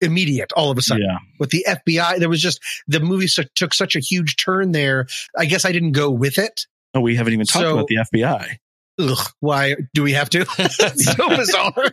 [0.00, 1.18] immediate all of a sudden yeah.
[1.38, 2.18] with the FBI.
[2.18, 5.06] There was just the movie so, took such a huge turn there.
[5.36, 6.66] I guess I didn't go with it.
[6.96, 8.56] Oh, we haven't even talked so, about the FBI.
[8.98, 10.46] Ugh, why do we have to?
[10.96, 11.92] so bizarre.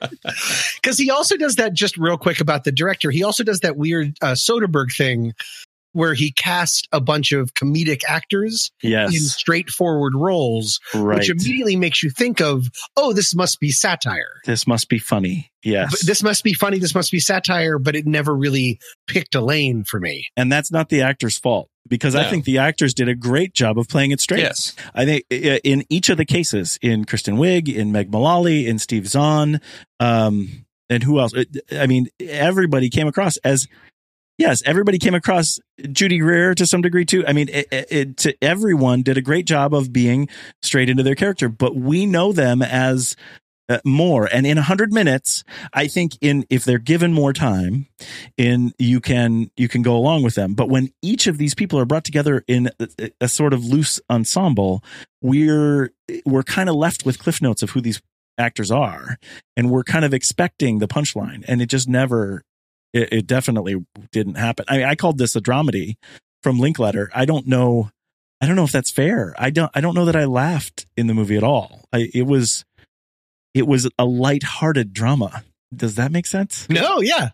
[0.82, 1.74] Because he also does that.
[1.74, 5.34] Just real quick about the director, he also does that weird uh, Soderbergh thing
[5.92, 9.14] where he cast a bunch of comedic actors yes.
[9.14, 11.20] in straightforward roles, right.
[11.20, 14.42] which immediately makes you think of, oh, this must be satire.
[14.46, 15.52] This must be funny.
[15.62, 15.92] Yes.
[15.92, 16.80] But this must be funny.
[16.80, 20.26] This must be satire, but it never really picked a lane for me.
[20.36, 22.22] And that's not the actor's fault because no.
[22.22, 24.40] I think the actors did a great job of playing it straight.
[24.40, 24.76] Yes.
[24.96, 29.08] I think in each of the cases, in Kristen Wiig, in Meg Mullally, in Steve
[29.08, 29.62] Zahn,
[30.00, 31.34] um, and who else?
[31.72, 33.68] I mean, everybody came across as
[34.40, 35.60] yes, everybody came across
[35.92, 37.24] Judy Greer to some degree too.
[37.28, 40.30] I mean, it, it, to everyone did a great job of being
[40.64, 43.16] straight into their character, but we know them as
[43.70, 44.28] uh, more.
[44.32, 47.88] And in a hundred minutes, I think in if they're given more time,
[48.38, 50.54] in you can you can go along with them.
[50.54, 54.00] But when each of these people are brought together in a, a sort of loose
[54.10, 54.84] ensemble,
[55.22, 55.92] we're
[56.26, 58.02] we're kind of left with cliff notes of who these
[58.38, 59.18] actors are,
[59.56, 62.44] and we're kind of expecting the punchline, and it just never
[62.94, 64.66] it, it definitely didn't happen.
[64.68, 65.96] I mean, I called this a dramedy
[66.42, 67.10] from Linklater.
[67.14, 67.90] I don't know.
[68.42, 69.34] I don't know if that's fair.
[69.38, 69.72] I don't.
[69.74, 71.86] I don't know that I laughed in the movie at all.
[71.94, 72.66] I, it was,
[73.54, 75.44] it was a light-hearted drama.
[75.76, 76.68] Does that make sense?
[76.70, 77.02] No.
[77.02, 77.30] Yeah.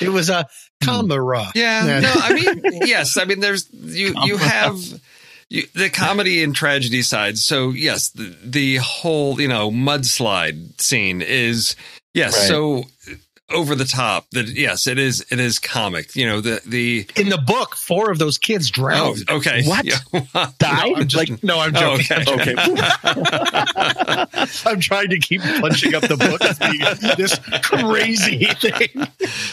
[0.00, 0.46] It was a
[0.82, 0.86] hmm.
[0.86, 1.50] camera.
[1.54, 2.00] Yeah.
[2.00, 2.12] No.
[2.14, 3.16] I mean, yes.
[3.16, 4.14] I mean, there's you.
[4.24, 4.78] You have
[5.48, 7.38] you, the comedy and tragedy side.
[7.38, 11.76] So yes, the, the whole you know mudslide scene is
[12.12, 12.38] yes.
[12.38, 12.48] Right.
[12.48, 12.84] So
[13.54, 17.28] over the top that yes it is it is comic you know the the In
[17.28, 19.30] the book, four of those kids oh drowned.
[19.30, 19.84] okay What?
[19.84, 19.98] Yeah.
[20.58, 20.84] Die?
[20.84, 22.28] No, I'm just, like, no, I'm Oh, joking.
[22.28, 22.54] okay.
[23.14, 24.24] okay.
[24.66, 26.40] I'm trying to keep punching up the book
[27.16, 29.06] this crazy thing.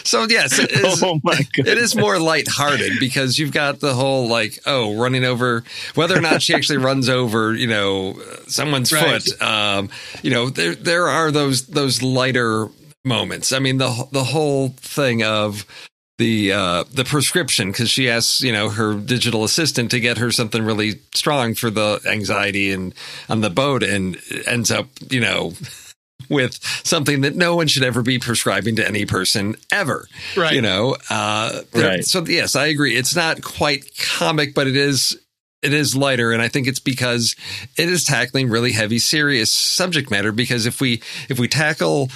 [0.04, 1.66] so yes it is, oh my god.
[1.68, 6.20] it is more lighthearted because you've got the whole like oh running over whether or
[6.20, 8.14] not she actually runs over you know
[8.48, 9.22] someone's Right.
[9.22, 9.88] foot um
[10.22, 12.68] you know there there are those those lighter
[13.04, 15.64] moments i mean the the whole thing of
[16.18, 20.30] the uh the prescription because she asks you know her digital assistant to get her
[20.30, 22.94] something really strong for the anxiety and
[23.28, 25.52] on the boat and ends up you know
[26.30, 30.52] with something that no one should ever be prescribing to any person ever Right.
[30.54, 32.04] you know uh Right.
[32.04, 35.18] so yes i agree it's not quite comic but it is
[35.62, 37.34] it is lighter and i think it's because
[37.76, 42.08] it is tackling really heavy serious subject matter because if we if we tackle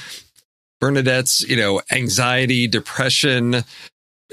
[0.81, 3.57] bernadette's you know anxiety depression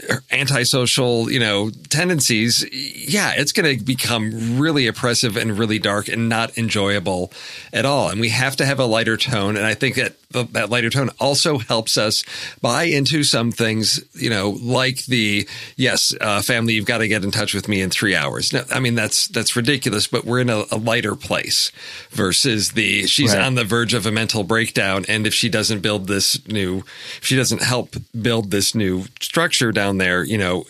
[0.10, 6.08] er, antisocial you know tendencies yeah it's going to become really oppressive and really dark
[6.08, 7.32] and not enjoyable
[7.71, 8.10] at all.
[8.10, 9.58] And we have to have a lighter tone.
[9.58, 12.24] And i think that the, that lighter tone also helps us
[12.62, 17.24] buy into some things you know like the yes uh, family you've got to get
[17.24, 20.39] in touch with me in three hours no, i mean that's that's ridiculous but we're
[20.41, 21.72] in a, a lighter place
[22.12, 23.43] versus the she's Right.
[23.43, 26.80] on the verge of a mental breakdown and if she doesn't build this new
[27.17, 30.65] if she doesn't help build this new structure down there you know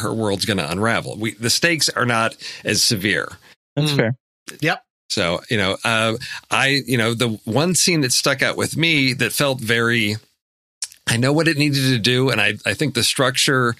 [0.00, 3.28] her world's going to unravel we the stakes are not as severe
[3.76, 3.96] That's Mm.
[3.96, 4.14] fair.
[4.60, 4.82] Yep.
[5.10, 6.16] So, you know, uh,
[6.50, 10.16] I, you know, the one scene that stuck out with me that felt very,
[11.06, 12.30] I know what it needed to do.
[12.30, 13.74] And I, I think the structure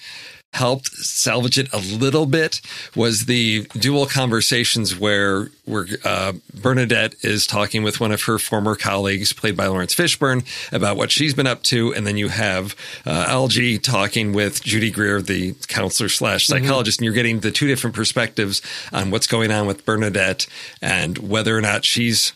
[0.53, 2.61] helped salvage it a little bit
[2.95, 8.75] was the dual conversations where, where, uh, Bernadette is talking with one of her former
[8.75, 11.93] colleagues played by Laurence Fishburne about what she's been up to.
[11.93, 17.05] And then you have, uh, Elgie talking with Judy Greer, the counselor slash psychologist, and
[17.05, 18.61] you're getting the two different perspectives
[18.91, 20.47] on what's going on with Bernadette
[20.81, 22.33] and whether or not she's,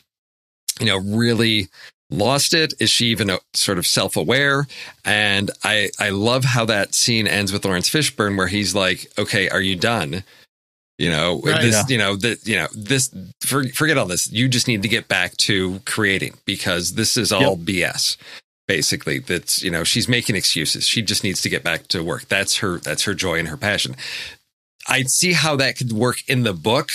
[0.80, 1.68] you know, really
[2.18, 2.74] lost it.
[2.80, 4.68] Is she even sort of self aware?
[5.04, 9.50] And I, I love how that scene ends with Laurence Fishburne, where he's like, okay,
[9.50, 10.24] are you done?
[10.98, 11.62] You know, Right.
[11.62, 11.84] this, Yeah.
[11.90, 13.14] you know, that, you know, this,
[13.46, 14.32] for, forget all this.
[14.32, 18.16] You just need to get back to creating because this is all BS.
[18.68, 20.88] Basically, that's, you know, she's making excuses.
[20.88, 22.28] She just needs to get back to work.
[22.30, 23.96] That's her, that's her joy and her passion.
[24.88, 26.90] I see how that could work in the book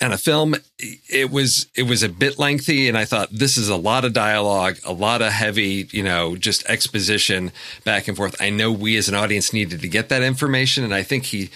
[0.00, 3.68] and a film it was it was a bit lengthy and i thought this is
[3.68, 7.52] a lot of dialogue a lot of heavy you know just exposition
[7.84, 8.40] back and forth.
[8.40, 11.50] I know we as an audience needed to get that information and i think he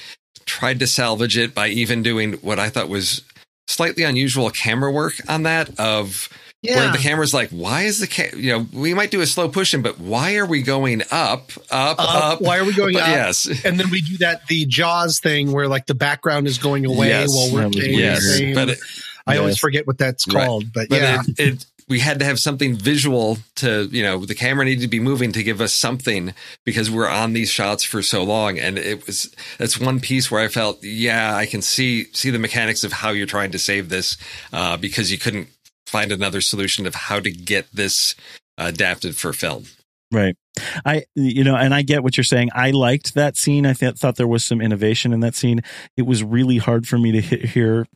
[0.45, 3.23] tried to salvage it by even doing what i thought was
[3.67, 6.29] slightly unusual camera work on that of
[6.65, 6.93] where Yeah.
[6.93, 9.75] the camera's like why is the ca- you know we might do a slow push
[9.75, 13.03] in but why are we going up up Up, up why are we going But
[13.03, 13.09] up?
[13.09, 16.87] yes And then we do that the Jaws thing where like the background is going
[16.87, 17.29] away Yes.
[17.35, 18.55] while we're That doing yes the same.
[18.55, 18.79] but it,
[19.27, 20.47] I always forget what that's Right.
[20.47, 20.73] called.
[20.73, 21.23] But, but yeah.
[21.39, 24.89] it, it we had to have something visual to you know the camera needed to
[24.89, 26.33] be moving to give us something
[26.65, 30.43] because we're on these shots for so long and it was that's one piece where
[30.43, 33.91] i felt yeah i can see see the mechanics of how you're trying to save
[33.91, 34.17] this
[34.55, 35.49] uh, because you couldn't
[35.87, 38.15] find another solution of how to get this
[38.59, 39.65] adapted for film
[40.15, 40.37] Right.
[40.85, 42.51] I, you know, and I get what you're saying.
[42.55, 43.67] I liked that scene.
[43.67, 45.61] I th- thought there was some innovation in that scene.
[45.97, 47.87] It was really hard for me to he- hear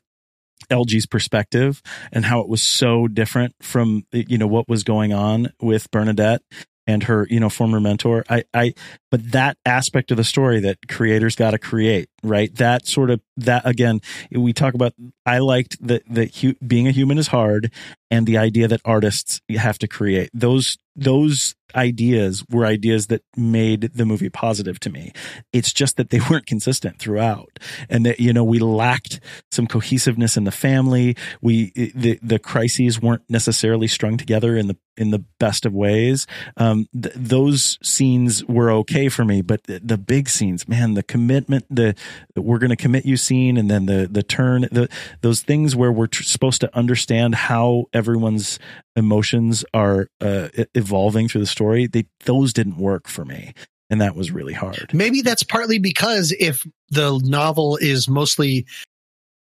[0.68, 5.52] Elgie's perspective and how it was so different from, you know, what was going on
[5.60, 6.42] with Bernadette
[6.88, 8.24] and her, you know, former mentor.
[8.30, 8.74] I, I,
[9.10, 12.52] but that aspect of the story that creators got to create, right?
[12.56, 14.00] That sort of, that again,
[14.32, 14.94] we talk about,
[15.26, 17.70] I liked that, that being a human is hard
[18.10, 23.82] and the idea that artists have to create those, those ideas were ideas that made
[23.94, 25.12] the movie positive to me.
[25.52, 27.58] It's just that they weren't consistent throughout
[27.88, 31.16] and that, you know, we lacked some cohesiveness in the family.
[31.40, 36.26] We, the, the crises weren't necessarily strung together in the, in the best of ways.
[36.56, 41.02] Um, th- those scenes were okay for me, but the, the big scenes, man, the
[41.02, 41.94] commitment, the,
[42.34, 44.88] we're going to commit you scene and then the, the turn, the,
[45.20, 48.58] those things where we're tr- supposed to understand how everyone's
[48.96, 50.48] emotions are uh,
[50.88, 51.86] evolving through the story.
[51.86, 53.52] They, those didn't work for me.
[53.90, 54.90] And that was really hard.
[54.92, 58.66] Maybe that's partly because if the novel is mostly,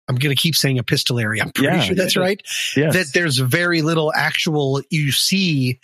[0.07, 1.41] I'm going to keep saying epistolary.
[1.41, 2.41] I'm pretty Yeah, sure that's right.
[2.75, 2.93] Yes.
[2.93, 5.79] That there's very little actual, you see,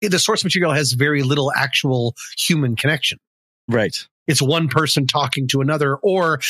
[0.00, 3.18] the source material has very little actual human connection.
[3.68, 4.06] right.
[4.26, 6.40] it's one person talking to another, or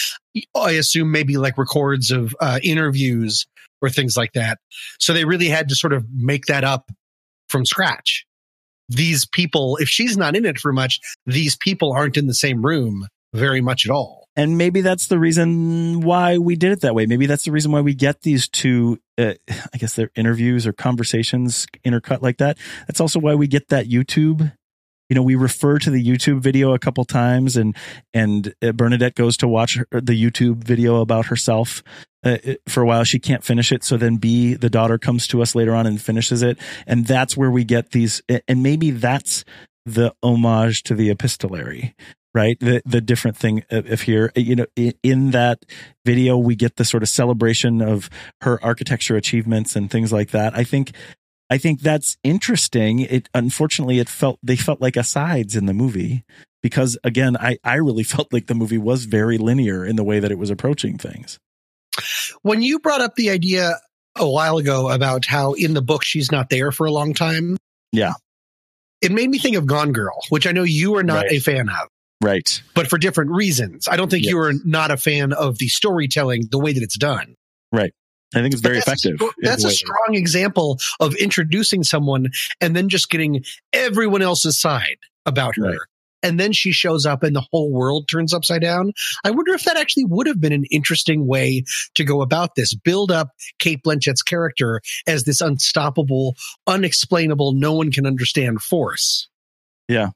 [0.54, 3.46] I assume maybe like records of uh, interviews
[3.82, 4.58] or things like that.
[5.00, 6.90] So they really had to sort of make that up
[7.56, 8.26] from scratch.
[8.88, 12.64] These people, if she's not in it for much, these people aren't in the same
[12.64, 14.28] room very much at all.
[14.36, 17.06] And maybe that's the reason why we did it that way.
[17.06, 20.74] Maybe that's the reason why we get these two, uh, I guess they're interviews or
[20.74, 22.58] conversations intercut like that.
[22.86, 24.52] That's also why we get that YouTube
[25.08, 27.76] you know, we refer to the YouTube video a couple times, and
[28.12, 31.82] and uh, Bernadette goes to watch her, the YouTube video about herself
[32.24, 32.38] uh,
[32.68, 33.04] for a while.
[33.04, 36.00] She can't finish it, so then B, the daughter, comes to us later on and
[36.00, 38.22] finishes it, and that's where we get these.
[38.48, 39.44] And maybe that's
[39.84, 41.94] the homage to the epistolary,
[42.34, 42.58] right?
[42.58, 44.66] The the different thing of here, you know,
[45.02, 45.64] in that
[46.04, 48.10] video, we get the sort of celebration of
[48.42, 50.56] her architecture achievements and things like that.
[50.56, 50.92] I think
[51.48, 53.00] I think that's interesting.
[53.00, 56.24] It unfortunately it felt they felt like asides in the movie
[56.62, 60.18] because again, I I really felt like the movie was very linear in the way
[60.20, 61.38] that it was approaching things.
[62.42, 63.78] When you brought up the idea
[64.16, 67.56] a while ago about how in the book she's not there for a long time.
[67.92, 68.14] Yeah.
[69.02, 71.32] It made me think of Gone Girl, which I know you are not Right.
[71.32, 71.88] a fan of,
[72.22, 72.62] Right.
[72.74, 73.86] but for different reasons.
[73.88, 74.54] I don't think you Yes.
[74.56, 77.34] are not a fan of the storytelling, the way that it's done.
[78.34, 79.18] I think it's very that's effective.
[79.18, 82.28] stro- in the That's a strong example of introducing someone
[82.60, 85.62] and then just getting everyone else's side about her.
[85.62, 85.78] Right.
[86.22, 88.92] And then she shows up and the whole world turns upside down.
[89.24, 91.62] I wonder if that actually would have been an interesting way
[91.94, 92.74] to go about this.
[92.74, 93.28] Build up
[93.60, 96.34] Cate Blanchett's character as this unstoppable,
[96.66, 99.28] unexplainable, no one can understand force.
[99.88, 100.08] Yeah.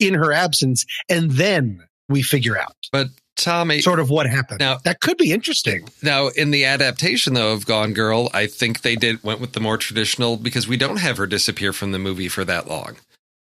[0.00, 0.84] In her absence.
[1.08, 3.06] And then we figure out But
[3.36, 4.60] Tommy, sort of what happened.
[4.60, 5.88] Now- that could be interesting.
[6.02, 9.60] Now, in the adaptation though of Gone Girl, I think they did went with the
[9.60, 12.96] more traditional because we don't have her disappear from the movie for that long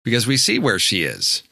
[0.05, 1.43] because we see where she is.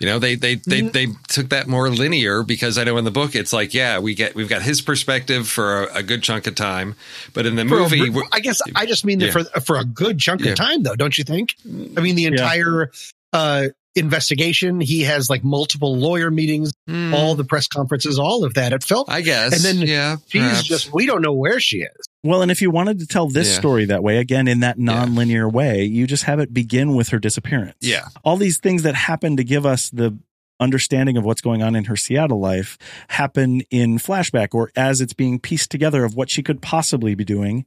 [0.00, 0.92] You know, they they they Mm.
[0.92, 4.14] they took that more linear because I know in the book it's like, yeah, we
[4.14, 6.94] get we've got his perspective for a, a good chunk of time,
[7.34, 9.42] but in the For movie, br- we're- I guess I just mean that Yeah.
[9.42, 10.52] for for a good chunk Yeah.
[10.52, 11.56] of time, though, don't you think?
[11.96, 12.92] I mean, the entire
[13.32, 14.80] uh, investigation.
[14.80, 18.72] He has like multiple lawyer meetings, Hmm, all the press conferences, all of that.
[18.72, 20.62] It felt I guess, and then yeah, she's perhaps.
[20.64, 22.08] just we don't know where she is.
[22.24, 23.58] Well, and if you wanted to tell this Yeah.
[23.58, 27.18] story that way, again, in that non-linear way, you just have it begin with her
[27.18, 27.76] disappearance.
[27.80, 28.08] Yeah.
[28.24, 30.16] All these things that happen to give us the
[30.60, 32.76] understanding of what's going on in her Seattle life
[33.08, 37.24] happen in flashback or as it's being pieced together of what she could possibly be
[37.24, 37.64] doing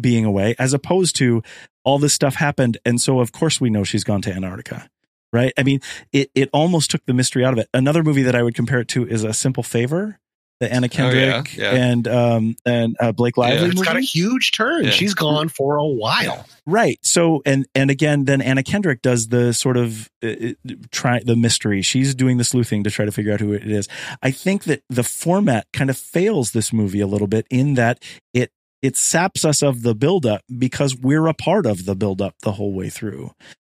[0.00, 1.42] being away, as opposed to
[1.84, 2.76] all this stuff happened.
[2.84, 4.88] And so of course we know she's gone to Antarctica.
[5.32, 5.52] Right.
[5.56, 5.80] I mean,
[6.12, 7.68] it, it almost took the mystery out of it.
[7.72, 10.18] Another movie that I would compare it to is A Simple Favor,
[10.58, 10.96] the Anna Oh, yeah,
[11.32, 11.70] Kendrick yeah.
[11.70, 13.70] and um and uh, Blake Lively Yeah.
[13.72, 14.84] It's got a huge turn.
[14.84, 14.90] Yeah.
[14.90, 16.44] She's gone for a while.
[16.66, 16.98] Right.
[17.02, 21.36] So and and again, then Anna Kendrick does the sort of uh, uh, try the
[21.36, 21.80] mystery.
[21.80, 23.88] She's doing the sleuthing to try to figure out who it is.
[24.22, 28.02] I think that the format kind of fails this movie a little bit in that
[28.34, 28.50] it
[28.82, 32.72] it saps us of the buildup because we're a part of the buildup the whole
[32.72, 33.30] way through,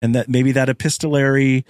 [0.04, 1.64] and that maybe that epistolary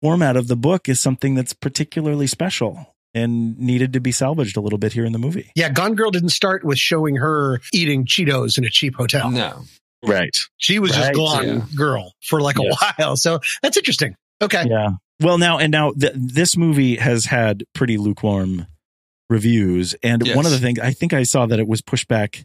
[0.00, 4.60] format of the book is something that's particularly special and needed to be salvaged a
[4.60, 5.50] little bit here in the movie.
[5.56, 9.30] Yeah, Gone Girl didn't start with showing her eating Cheetos in a cheap hotel.
[9.30, 9.62] no.
[10.06, 10.34] Right.
[10.56, 11.60] She was just Right, Gone yeah.
[11.76, 12.62] Girl for like a
[12.98, 13.16] while.
[13.16, 14.14] So that's interesting.
[14.40, 14.64] Okay.
[14.66, 14.90] Yeah.
[15.20, 18.66] Well, now and now th- this movie has had pretty lukewarm
[19.28, 20.34] reviews, and Yes.
[20.36, 22.44] one of the things I think I saw that it was pushed back.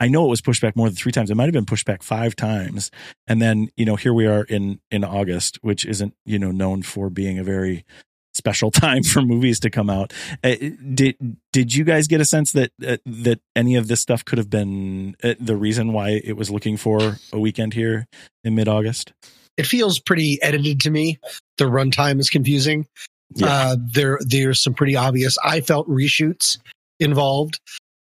[0.00, 1.30] I know it was pushed back more than three times.
[1.30, 2.90] It might have been pushed back five times,
[3.28, 6.82] and then you know here we are in in August, which isn't you know known
[6.82, 7.84] for being a very
[8.32, 10.12] special time for movies to come out.
[10.42, 10.56] Uh,
[10.94, 11.16] did
[11.52, 14.50] did you guys get a sense that uh, that any of this stuff could have
[14.50, 18.06] been uh, the reason why it was looking for a weekend here
[18.42, 19.12] in mid August?
[19.56, 21.18] It feels pretty edited to me.
[21.58, 22.86] The runtime is confusing.
[23.34, 23.46] Yeah.
[23.46, 25.36] Uh, there, there's some pretty obvious.
[25.44, 26.58] I felt reshoots
[26.98, 27.60] involved,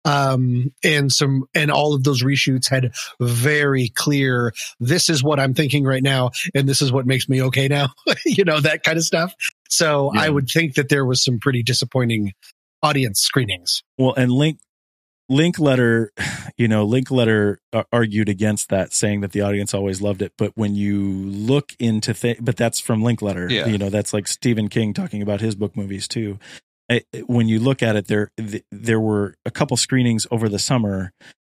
[0.05, 4.53] um, and some, and all of those reshoots had very clear.
[4.79, 7.89] This is what I'm thinking right now, and this is what makes me okay now.
[8.25, 9.33] you know that kind of stuff.
[9.69, 10.21] So Yeah.
[10.21, 12.33] I would think that there was some pretty disappointing
[12.81, 13.83] audience screenings.
[13.97, 14.59] Well, and Link
[15.27, 16.11] Linklater,
[16.57, 20.33] you know, Linklater uh, argued against that, saying that the audience always loved it.
[20.37, 23.47] But when you look into things, but that's from Linklater.
[23.49, 23.67] Yeah.
[23.67, 26.39] You know, that's like Stephen King talking about his book movies too.
[27.25, 28.31] When you look at it, there
[28.71, 31.11] there were a couple screenings over the summer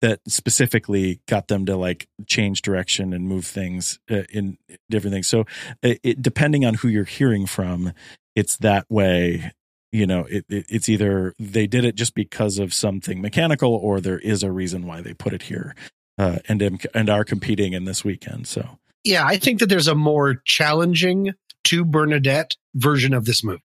[0.02, 4.58] that specifically got them to like change direction and move things uh, in
[4.90, 5.28] different things.
[5.28, 5.46] So,
[5.82, 7.94] it, it, depending on who you're hearing from,
[8.36, 9.52] it's that way
[9.92, 14.02] you know it, it, it's either they did it just because of something mechanical or
[14.02, 15.74] there is a reason why they put it here
[16.18, 19.96] uh, and and are competing in this weekend so Yeah, I think that there's a
[19.96, 21.34] more challenging
[21.66, 23.62] to Bernadette version of this movie.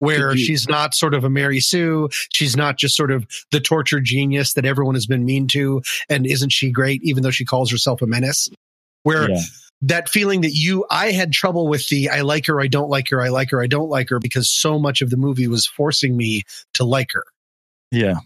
[0.00, 2.08] Where you- she's not sort of a Mary Sue.
[2.32, 5.82] She's not just sort of the tortured genius that everyone has been mean to.
[6.08, 8.48] And isn't she great, even though she calls herself a menace?
[9.02, 9.40] Where Yeah.
[9.82, 13.08] that feeling that you, I had trouble with the I like her, I don't like
[13.10, 15.66] her, I like her, I don't like her, because so much of the movie was
[15.66, 16.42] forcing me
[16.74, 17.24] to like her.
[17.90, 18.16] Yeah.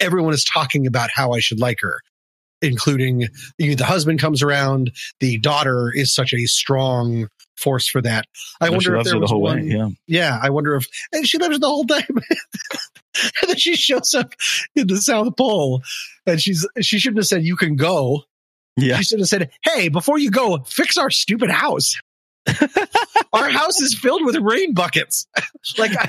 [0.00, 2.00] Everyone is talking about how I should like her,
[2.60, 4.90] including you know, the husband comes around.
[5.20, 8.26] The daughter is such a strong force for that.
[8.60, 9.60] I No, wonder if there her the was whole one.
[9.62, 9.66] way.
[9.74, 9.88] Yeah.
[10.06, 12.04] Yeah, I wonder if and she lives the whole time.
[12.10, 14.34] and then she shows up
[14.74, 15.82] in the South Pole,
[16.26, 18.22] and she's she shouldn't have said you can go.
[18.76, 18.98] Yeah.
[18.98, 21.94] She should have said, "Hey, before you go, fix our stupid house."
[23.32, 25.26] our house is filled with rain buckets.
[25.78, 26.08] like I,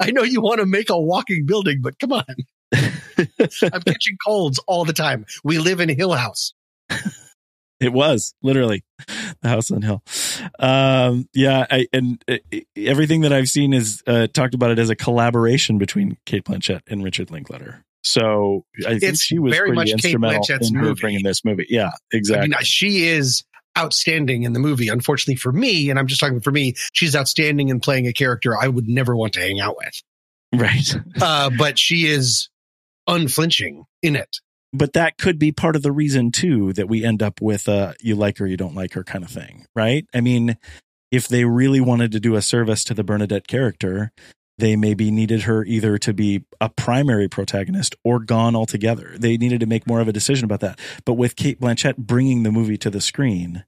[0.00, 2.24] I know you want to make a walking building, but come on.
[2.72, 5.26] I'm catching colds all the time.
[5.44, 6.54] We live in Hill House.
[7.80, 8.84] It was literally
[9.42, 10.02] the house on hill.
[10.58, 12.36] Um, yeah, I, and uh,
[12.76, 16.80] everything that I've seen is uh, talked about it as a collaboration between Cate Blanchett
[16.88, 17.84] and Richard Linklater.
[18.02, 21.00] So I think It's she was very pretty much Kate instrumental Blanchett's in movie.
[21.00, 21.66] bringing this movie.
[21.68, 22.48] Yeah, I exactly.
[22.48, 23.42] mean, she is
[23.76, 24.88] outstanding in the movie.
[24.88, 28.56] Unfortunately for me, and I'm just talking for me, she's outstanding in playing a character
[28.56, 30.02] I would never want to hang out with.
[30.62, 30.94] right.
[31.20, 32.48] Uh, but she is
[33.08, 34.38] unflinching in it.
[34.76, 37.94] But that could be part of the reason too that we end up with a
[38.00, 40.06] you like her, you don't like her kind of thing, right?
[40.14, 40.56] I mean,
[41.10, 44.12] if they really wanted to do a service to the Bernadette character,
[44.58, 49.14] they maybe needed her either to be a primary protagonist or gone altogether.
[49.18, 50.78] They needed to make more of a decision about that.
[51.04, 53.64] But with Cate Blanchett bringing the movie to the screen,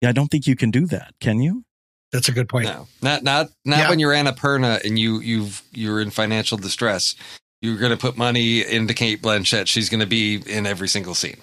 [0.00, 1.64] yeah, I don't think you can do that, can you?
[2.12, 2.66] That's a good point.
[2.66, 3.88] No, not not not Yeah.
[3.88, 7.14] when you're Annapurna and you you've you're in financial distress.
[7.62, 9.66] You're going to put money into Cate Blanchett.
[9.66, 11.36] She's going to be in every single scene.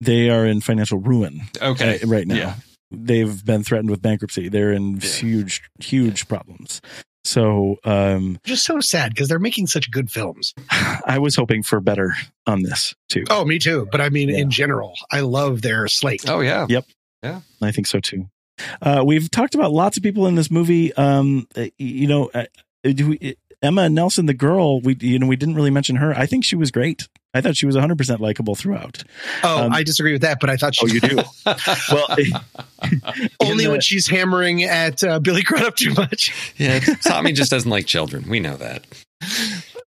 [0.00, 2.34] They are in financial ruin Okay, uh, right now.
[2.34, 2.54] Yeah.
[2.90, 4.48] They've been threatened with bankruptcy.
[4.48, 5.08] They're in Yeah.
[5.08, 6.80] huge, huge problems.
[7.24, 10.54] So, um, Just so sad because they're making such good films.
[10.70, 12.14] I was hoping for better
[12.46, 13.24] on this too.
[13.30, 13.86] Oh, me too.
[13.92, 14.38] But I mean, Yeah.
[14.38, 16.28] in general, I love their slate.
[16.28, 16.66] Oh yeah.
[16.68, 16.84] Yep.
[17.22, 17.40] Yeah.
[17.62, 18.26] I think so too.
[18.82, 20.92] Uh, we've talked about lots of people in this movie.
[20.94, 22.46] Um, uh, you know, uh,
[22.82, 26.14] do we, Emma Nelson, the girl, we you know we didn't really mention her.
[26.16, 27.08] I think she was great.
[27.34, 29.04] I thought she was 100 percent likable throughout.
[29.44, 31.16] Oh, Um, I disagree with that, but I thought she Oh, you do?
[31.92, 32.16] well,
[33.40, 36.54] only in when she's hammering at uh, Billy Crudup too much.
[36.56, 36.80] yeah.
[37.04, 38.28] Tommy just doesn't like children.
[38.28, 38.84] We know that.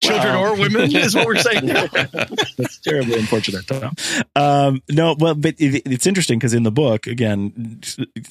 [0.04, 0.44] Children Wow.
[0.44, 1.66] or women is what we're saying.
[2.56, 3.66] That's terribly unfortunate.
[3.66, 3.94] Tom.
[4.36, 7.80] Um, no, well, but it, it's interesting because in the book, again,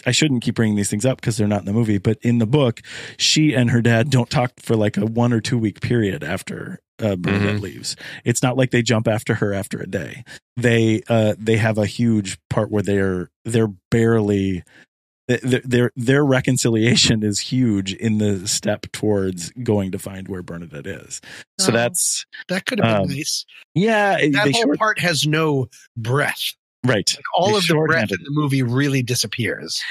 [0.06, 1.98] I shouldn't keep bringing these things up because they're not in the movie.
[1.98, 2.82] But in the book,
[3.18, 6.80] she and her dad don't talk for like a one or two week period after
[7.02, 7.62] uh, Bernadette Mhm.
[7.62, 7.96] leaves.
[8.24, 10.24] It's not like they jump after her after a day.
[10.58, 14.64] They uh, they have a huge part where they're they're barely.
[15.28, 20.86] Their, their their reconciliation is huge in the step towards going to find where Bernadette
[20.88, 21.22] is.
[21.60, 21.72] So Oh.
[21.72, 23.46] that's that could have been Um, nice.
[23.74, 24.18] yeah.
[24.18, 26.54] That whole short- part has no breath.
[26.86, 27.10] right.
[27.16, 29.82] Like all They of the breath in the movie really disappears.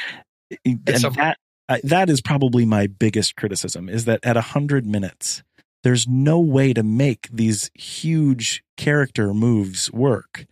[0.67, 1.37] and that
[1.71, 5.43] uh, that is probably my biggest criticism is that at 100 minutes
[5.83, 10.45] there's no way to make these huge character moves work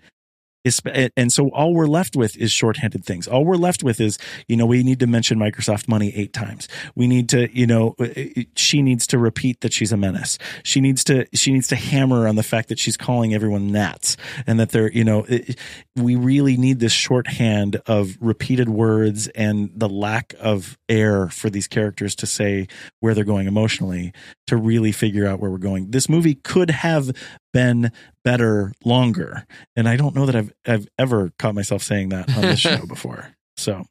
[1.17, 3.27] And so all we're left with is shorthanded things.
[3.27, 6.69] All we're left with is you know we need to mention microsoft money eight times.
[6.95, 10.39] We need to you know uh, uh she needs to repeat that she's a menace.
[10.63, 14.17] She needs to she needs to hammer on the fact that she's calling everyone gnats
[14.47, 15.59] and that they're you know it,
[15.97, 21.69] we really need this shorthand of repeated words and the lack of air for these
[21.69, 22.69] characters to say
[23.01, 24.13] where they're going emotionally
[24.47, 25.91] to really figure out where we're going.
[25.91, 27.13] This movie could have
[27.53, 27.93] been
[28.25, 29.47] better longer,
[29.77, 32.87] and I don't know that I've I've ever caught myself saying that on this show
[32.89, 33.35] before.
[33.57, 33.85] So.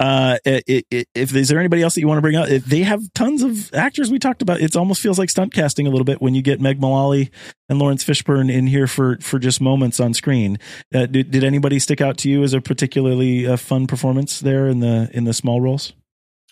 [0.00, 2.48] Uh, if is there anybody else that you want to bring up?
[2.48, 4.60] If They have tons of actors we talked about.
[4.60, 7.30] It almost feels like stunt casting a little bit when you get Meg Mullally
[7.68, 10.58] and Laurence Fishburne in here for for just moments on screen.
[10.92, 14.66] Uh, did, did anybody stick out to you as a particularly uh, fun performance there
[14.66, 15.92] in the in the small roles?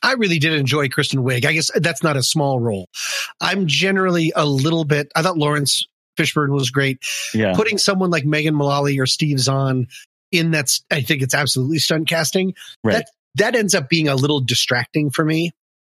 [0.03, 1.45] I really did enjoy Kristen Wiig.
[1.45, 2.89] I guess that's not a small role.
[3.41, 5.11] I'm generally a little bit.
[5.15, 5.87] I thought Laurence
[6.19, 6.99] Fishburne was great.
[7.35, 9.87] Yeah, Putting someone like Megan Mullally or Steve Zahn
[10.33, 12.55] in that's, I think it's absolutely stunt casting.
[12.85, 12.95] right.
[12.95, 15.53] That that ends up being a little distracting for me.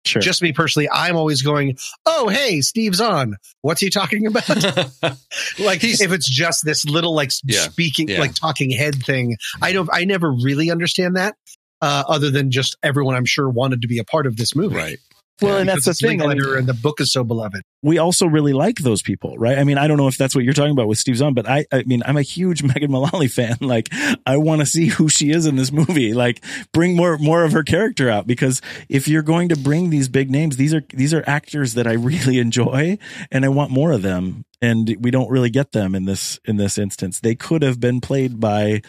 [0.05, 0.21] sure.
[0.21, 4.47] Just me personally, I'm always going, "Oh, hey, Steve Zahn, what's he talking about?"
[5.59, 8.19] like He's- if it's just this little like Yeah, speaking, yeah.
[8.19, 9.37] like talking head thing.
[9.61, 9.89] I don't.
[9.91, 11.35] I never really understand that.
[11.83, 14.75] Uh, other than just everyone, I'm sure wanted to be a part of this movie.
[14.75, 14.99] right.
[15.41, 16.21] Well, and that's the thing.
[16.21, 17.63] I mean, and the book is so beloved.
[17.81, 19.57] we also really like those people, right?
[19.57, 21.49] I mean, I don't know if that's what you're talking about with Steve Zahn, but
[21.49, 23.57] I, I mean, I'm a huge Megan Mullally fan.
[23.73, 23.89] Like,
[24.25, 26.13] I want to see who she is in this movie.
[26.13, 30.07] Like, bring more, more of her character out because if you're going to bring these
[30.07, 32.97] big names, these are, these are actors that I really enjoy
[33.31, 34.45] and I want more of them.
[34.61, 37.19] And we don't really get them in this, in this instance.
[37.19, 38.81] They could have been played by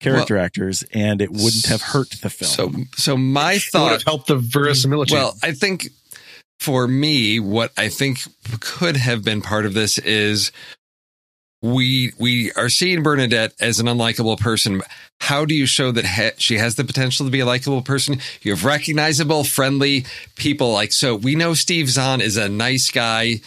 [0.00, 2.50] character actors and it wouldn't have hurt the film.
[2.50, 5.14] So, so my It would thought have helped the verisimilitude.
[5.14, 5.88] Well, I think
[6.58, 8.20] for me, what I think
[8.60, 10.52] could have been part of this is
[11.62, 14.82] we we are seeing Bernadette as an unlikable person.
[15.20, 18.20] How do you show that ha- she has the potential to be a likable person?
[18.40, 20.72] You have recognizable, friendly people.
[20.72, 23.40] Like so, we know Steve Zahn is a nice guy.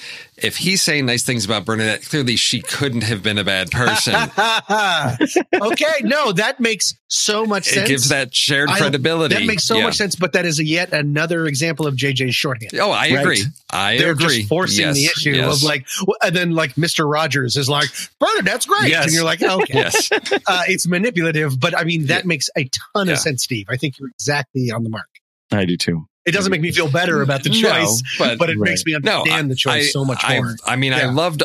[0.44, 4.14] If he's saying nice things about Bernadette, clearly she couldn't have been a bad person.
[5.54, 7.86] okay, no, that makes so much sense.
[7.86, 9.36] it gives that shared I- credibility.
[9.36, 9.84] That makes so Yeah.
[9.84, 12.72] much sense, but that is a yet another example of JJ's shorthand.
[12.80, 13.20] Oh, I Right.
[13.20, 13.44] agree.
[13.72, 14.38] I They're agree.
[14.40, 15.56] just forcing Yes, the issue yes.
[15.58, 15.88] of like,
[16.22, 17.10] and then like Mr.
[17.10, 17.90] Rogers is like,
[18.20, 18.90] Bernadette's great.
[18.90, 19.06] Yes.
[19.06, 20.10] And you're like, okay, yes.
[20.48, 22.28] uh, it's manipulative, but I mean, that Yeah.
[22.28, 23.14] makes a ton Yeah.
[23.14, 23.68] of sense, Steve.
[23.70, 25.08] I think you're exactly on the mark.
[25.52, 26.06] I do too.
[26.26, 28.70] It doesn't make me feel better about the No, choice, but- but it Right.
[28.70, 30.56] makes me No, understand the choice I- so much I, more.
[30.66, 31.44] I mean, I loved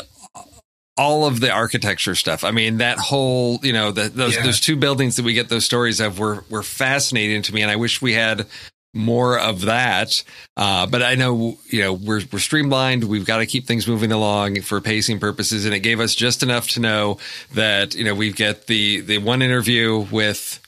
[0.97, 2.43] all of the architecture stuff.
[2.45, 4.43] I mean, that whole, you know, the, those Yeah.
[4.43, 7.71] those two buildings that we get those stories of were were fascinating to me, and
[7.71, 8.47] I wish we had
[8.95, 10.23] more of that.
[10.57, 13.05] Uh, but I know, you know, we're we're streamlined.
[13.05, 16.43] We've got to keep things moving along for pacing purposes, and it gave us just
[16.43, 17.19] enough to know
[17.55, 20.59] that you know we get the the one interview with.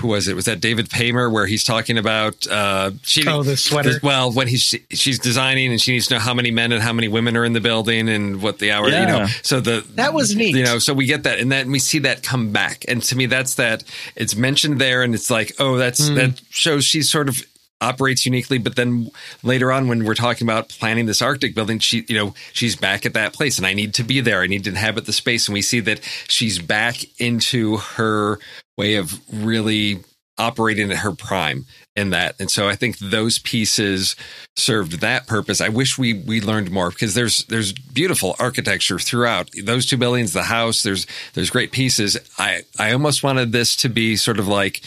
[0.00, 0.34] Who was it?
[0.34, 3.32] Was that David Paymer, where he's talking about uh, cheating?
[3.32, 3.92] Oh, the sweater.
[4.02, 6.92] well, when he's she's designing and she needs to know how many men and how
[6.92, 9.26] many women are in the building and what the hour, you know.
[9.42, 10.54] So the That was neat.
[10.56, 12.84] You know, so we get that and then we see that come back.
[12.88, 13.84] And to me that's that
[14.16, 16.14] it's mentioned there and it's like, oh, that's Hmm.
[16.14, 17.42] that shows she's sort of
[17.82, 19.10] operates uniquely but then
[19.42, 23.06] later on when we're talking about planning this arctic building she you know she's back
[23.06, 25.48] at that place and i need to be there i need to inhabit the space
[25.48, 25.98] and we see that
[26.28, 28.38] she's back into her
[28.80, 30.00] way of really
[30.38, 32.34] operating at her prime in that.
[32.40, 34.16] And so I think those pieces
[34.56, 35.60] served that purpose.
[35.60, 40.32] I wish we we learned more because there's there's beautiful architecture throughout those two buildings,
[40.32, 40.82] the house.
[40.82, 42.16] There's there's great pieces.
[42.38, 44.80] I I almost wanted this to be sort of like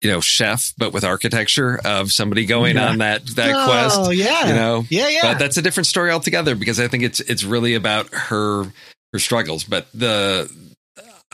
[0.00, 2.88] you know chef, but with architecture of somebody going Yeah.
[2.88, 4.14] on that that oh, quest.
[4.14, 4.48] yeah.
[4.48, 5.20] You know, yeah, yeah.
[5.32, 8.64] but that's a different story altogether because I think it's it's really about her
[9.12, 9.64] her struggles.
[9.64, 10.50] But the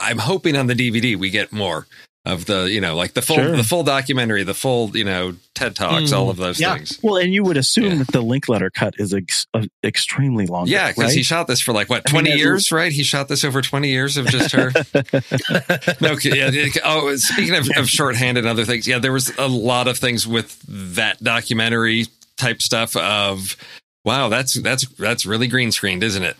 [0.01, 1.87] I'm hoping on the DVD we get more
[2.23, 3.55] of the you know like the full Sure.
[3.57, 6.75] the full documentary, the full you know TED talks, Mm, all of those yeah.
[6.75, 6.99] things.
[7.01, 7.95] Well, and you would assume Yeah.
[7.95, 10.67] that the Linklater cut is ex- uh, extremely long.
[10.67, 11.13] Yeah, because right?
[11.13, 12.91] he shot this for like what I mean, twenty as- years, right?
[12.91, 14.71] He shot this over twenty years of just her.
[16.01, 19.47] no, yeah, it- oh, speaking of, of shorthand and other things, yeah, there was a
[19.47, 22.05] lot of things with that documentary
[22.37, 22.95] type stuff.
[22.95, 23.55] Of
[24.05, 26.37] wow, that's that's that's really green screened, isn't it?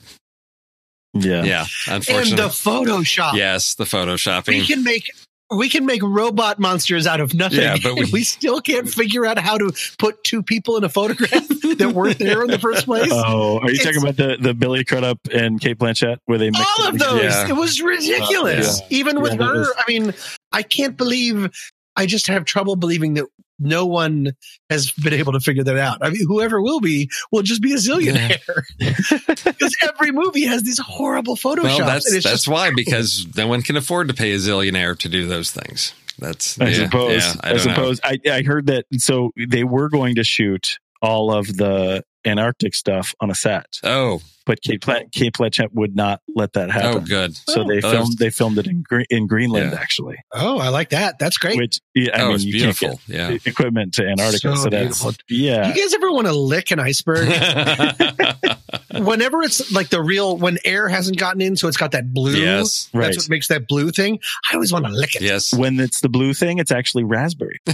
[1.13, 1.43] Yeah.
[1.43, 2.35] Yeah, and unfortunately.
[2.37, 3.33] the Photoshop.
[3.33, 4.47] yes, the photoshopping.
[4.59, 5.09] We can make
[5.53, 7.59] we can make robot monsters out of nothing.
[7.59, 10.89] Yeah, but we- we still can't figure out how to put two people in a
[10.89, 11.45] photograph
[11.77, 13.09] that weren't there in the first place.
[13.11, 16.49] Oh, are you It's- talking about the the Billy Crudup and Cate Blanchett where they
[16.51, 17.23] mixed All it of those.
[17.23, 17.49] Yeah.
[17.49, 18.79] It was ridiculous.
[18.79, 18.97] Yeah.
[18.97, 20.13] Even with Yeah, her, was- I mean,
[20.53, 21.49] I can't believe
[21.95, 23.25] I just have trouble believing that
[23.59, 24.31] no one
[24.69, 25.99] has been able to figure that out.
[26.01, 28.63] I mean, whoever will be will just be a zillionaire
[29.45, 31.63] because every movie has these horrible photoshops.
[31.63, 34.37] well, that's and it's that's just why because no one can afford to pay a
[34.37, 35.93] zillionaire to do those things.
[36.17, 37.21] That's I yeah, suppose.
[37.23, 37.99] yeah, I I don't suppose.
[38.03, 38.85] I, I heard that.
[38.97, 44.21] So they were going to shoot all of the Antarctic stuff on a set, Oh,
[44.45, 47.03] but Kate, Pla- Cate Blanchett would not let that oh, happen.
[47.03, 47.35] oh, good.
[47.35, 48.17] So they Oh, filmed.
[48.17, 49.79] They filmed it in Gre- in Greenland Yeah.
[49.79, 51.19] actually, oh, I like that.
[51.19, 51.57] That's great.
[51.57, 52.87] which yeah, I oh, mean it's you beautiful.
[52.89, 53.37] can't Yeah.
[53.45, 54.55] equipment to Antarctica.
[54.55, 55.13] So So, that's beautiful.
[55.29, 55.67] yeah.
[55.73, 57.27] you guys ever want to lick an iceberg?
[58.93, 62.33] Whenever it's like the real, when air hasn't gotten in, so it's got that blue.
[62.35, 62.89] yes.
[62.93, 63.05] Right.
[63.05, 64.19] That's what makes that blue thing.
[64.51, 65.21] I always want to lick it.
[65.21, 65.53] Yes.
[65.53, 67.59] When it's the blue thing, it's actually raspberry.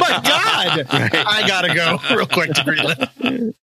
[0.00, 0.86] my god!
[0.90, 3.54] I gotta go real quick to Greenland.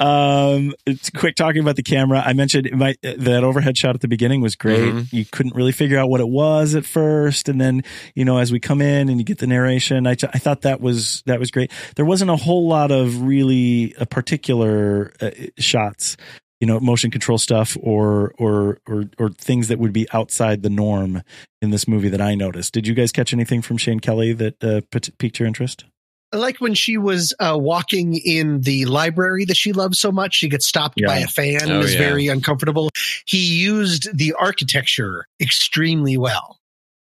[0.00, 2.22] Um it's quick talking about the camera.
[2.24, 4.92] I mentioned my that overhead shot at the beginning was great.
[4.92, 5.12] Mhm.
[5.12, 7.48] you couldn't really figure out what it was at first.
[7.48, 7.82] And then
[8.14, 10.80] you know as we come in and you get the narration i, I thought that
[10.80, 11.70] was that was great.
[11.96, 16.16] There wasn't a whole lot of really uh, particular uh, shots
[16.60, 20.70] you know motion control stuff or or or or things that would be outside the
[20.70, 21.22] norm
[21.60, 22.72] in this movie that i noticed.
[22.72, 24.80] Did you guys catch anything from shane kelly that uh,
[25.18, 25.84] piqued your interest
[26.32, 30.34] I like when she was uh, walking in the library that she loves so much.
[30.34, 31.06] She gets stopped Yeah.
[31.08, 31.98] by a fan Oh, and is yeah.
[32.00, 32.90] very uncomfortable.
[33.26, 36.58] He used the architecture extremely well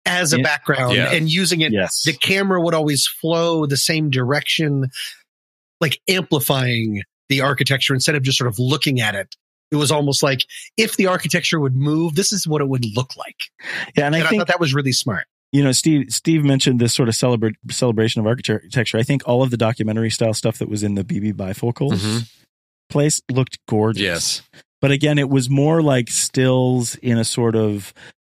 [0.05, 0.43] as a Yeah.
[0.43, 1.72] background and using it.
[1.72, 4.89] yes The camera would always flow the same direction.
[5.80, 9.36] like amplifying the architecture instead of just sort of looking at it.
[9.72, 10.41] It was almost like
[10.78, 13.38] if the architecture would move, this is what it would look like.
[13.97, 15.26] Yeah, and, And I I, think thought that was really smart.
[15.52, 18.97] You know Steve Steve mentioned this sort of celebra- celebration of architecture.
[18.97, 22.30] I think all of the documentary style stuff that was in the BB bifocals Mhm.
[22.89, 24.02] place looked gorgeous.
[24.02, 24.41] Yes.
[24.82, 27.93] but again, it was more like stills in a sort of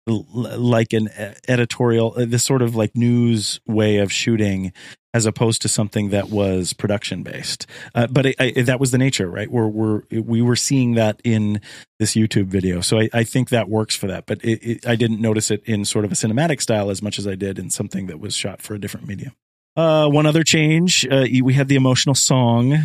[0.08, 1.10] like an
[1.48, 4.72] editorial, uh, this sort of like news way of shooting,
[5.14, 7.66] as opposed to something that was production based.
[7.96, 9.50] Uh, but I, I, that was the nature, right?
[9.50, 11.62] We're, we're we were seeing that in
[12.00, 14.26] this YouTube video, so I, I think that works for that.
[14.26, 17.28] But it, I didn't notice it in sort of a cinematic style as much as
[17.28, 19.34] I did in something that was shot for a different medium.
[19.76, 22.78] Uh, one other change, uh, we had the emotional song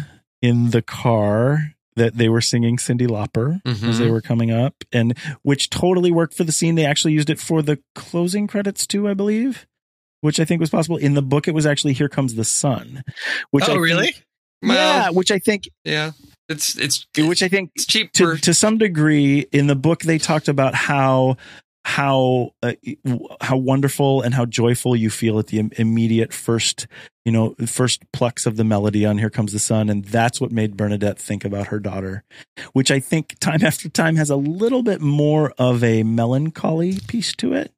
[0.42, 3.99] in the car that they were singing Cyndi Lauper as Mhm.
[3.99, 6.74] they were coming up, and which totally worked for the scene.
[6.76, 9.66] They actually used it for the closing credits too, I believe,
[10.20, 10.97] which I think was possible.
[10.97, 13.03] In the book, it was actually "Here Comes the Sun,"
[13.51, 14.14] which oh, I think- really?
[14.62, 16.12] Well, yeah, which I think, yeah.
[16.49, 20.18] It's it's which I think it's cheap to to some degree in the book they
[20.18, 21.36] talked about how
[21.85, 22.72] how uh,
[23.41, 26.87] how wonderful and how joyful you feel at the immediate first
[27.24, 30.53] you know first plucks of the melody on here comes the sun and that's what
[30.53, 32.22] made bernadette think about her daughter
[32.74, 37.35] which i think time after time has a little bit more of a melancholy piece
[37.35, 37.72] to it.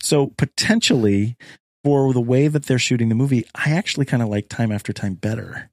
[0.00, 1.36] So potentially
[1.82, 4.92] for the way that they're shooting the movie i actually kind of like time after
[4.92, 5.70] time better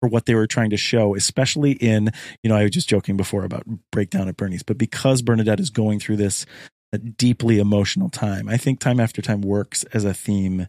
[0.00, 2.10] for what they were trying to show, especially in,
[2.42, 3.62] you know, I was just joking before about
[3.92, 6.44] breakdown at Bernie's, but because Bernadette is going through this
[6.92, 10.68] uh, deeply emotional time, I think time after time works as a theme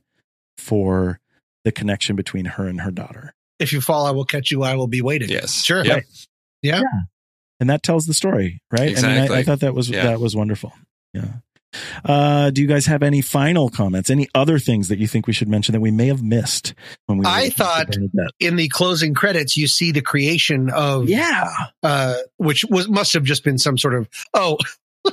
[0.57, 1.19] for
[1.63, 3.33] the connection between her and her daughter.
[3.59, 4.63] If you fall, I will catch you.
[4.63, 5.29] I will be waiting.
[5.29, 5.63] yes.
[5.63, 5.83] Sure.
[5.85, 6.03] Yep.
[6.61, 6.81] Yeah.
[7.59, 8.81] And that tells the story, right?
[8.81, 9.35] I mean, Exactly.
[9.37, 10.03] I, I thought that was, Yeah.
[10.07, 10.73] that was wonderful.
[11.13, 11.25] Yeah.
[12.05, 14.09] Uh, do you guys have any final comments?
[14.09, 16.73] Any other things that you think we should mention that we may have missed
[17.07, 17.25] when we?
[17.25, 17.95] I thought-
[18.39, 21.51] In the closing credits, you see the creation of yeah,
[21.81, 24.57] uh, which was must have just been some sort of oh,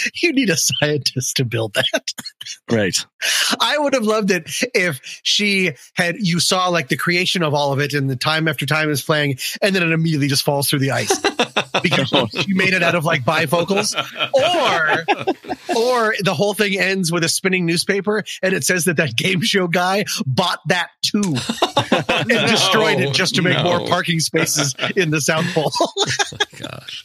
[0.22, 2.12] you need a scientist to build that.
[2.70, 2.96] right.
[3.60, 4.44] I would have loved it
[4.74, 8.48] if she had you saw like the creation of all of it and the time
[8.48, 11.18] after time is playing, and then it immediately just falls through the ice
[11.82, 12.26] because oh.
[12.26, 13.94] she made it out of like bifocals,
[14.34, 19.16] or or the whole thing ends with a spinning newspaper and it says that that
[19.16, 23.64] game show guy bought that too and destroyed it just to make no.
[23.64, 25.70] more parking spaces in the South Pole.
[25.80, 25.92] Oh,
[26.58, 27.04] gosh,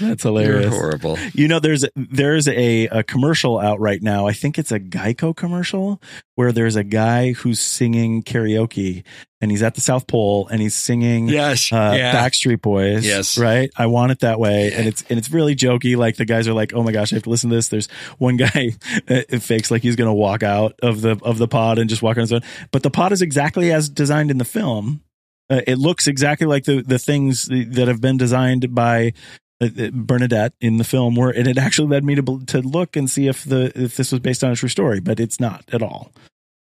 [0.00, 0.74] That's you're hilarious.
[0.74, 1.18] horrible.
[1.32, 4.26] You know, there's there's there's a, a commercial out right now.
[4.26, 6.02] I think it's a Geico commercial
[6.34, 9.04] where there's a guy who's singing karaoke
[9.40, 11.72] and he's at the South Pole and he's singing Yes.
[11.72, 12.12] uh, yeah.
[12.12, 13.06] Backstreet Boys.
[13.06, 13.38] Yes.
[13.38, 13.70] right.
[13.76, 15.96] I want it that way, and it's and it's really jokey.
[15.96, 17.86] Like the guys are like, "Oh my gosh, I have to listen to this." There's
[18.18, 18.70] one guy
[19.06, 22.02] it fakes like he's going to walk out of the of the pod and just
[22.02, 22.40] walk on his own,
[22.72, 25.02] but the pod is exactly as designed in the film.
[25.50, 29.12] Uh, it looks exactly like the the things that have been designed by
[29.60, 33.28] Bernadette in the film were and it actually led me to to look and see
[33.28, 36.12] if the if this was based on a true story but it's not at all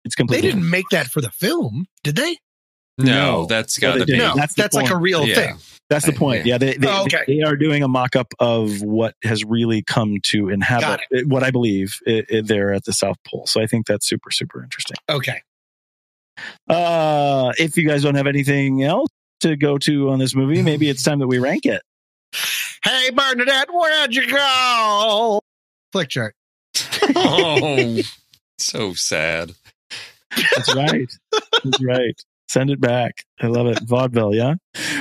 [0.06, 0.48] it's completely.
[0.50, 2.38] they didn't make that for the film, did they?
[3.00, 3.06] No,
[3.42, 3.46] No.
[3.48, 4.18] that's No, got to be.
[4.18, 5.36] No, that's that's, like a real Yeah.
[5.36, 5.56] thing.
[5.90, 7.24] that's the point yeah they they, Oh, okay.
[7.28, 11.44] they are doing a mock-up of what has really come to inhabit Got uh, what
[11.44, 14.64] I believe uh, uh, there at the South Pole so I think that's super super
[14.64, 15.42] interesting Okay.
[16.70, 19.10] uh if you guys don't have anything else
[19.42, 21.82] to go to on this movie maybe it's time that we rank it
[22.86, 25.42] Hey Bernadette, where'd you go?
[25.92, 26.34] Flickchart.
[27.16, 28.00] oh,
[28.60, 29.54] so sad.
[30.30, 31.12] That's right.
[31.64, 32.22] That's right.
[32.48, 33.24] Send it back.
[33.42, 33.80] I love it.
[33.82, 34.54] Vaudeville, yeah?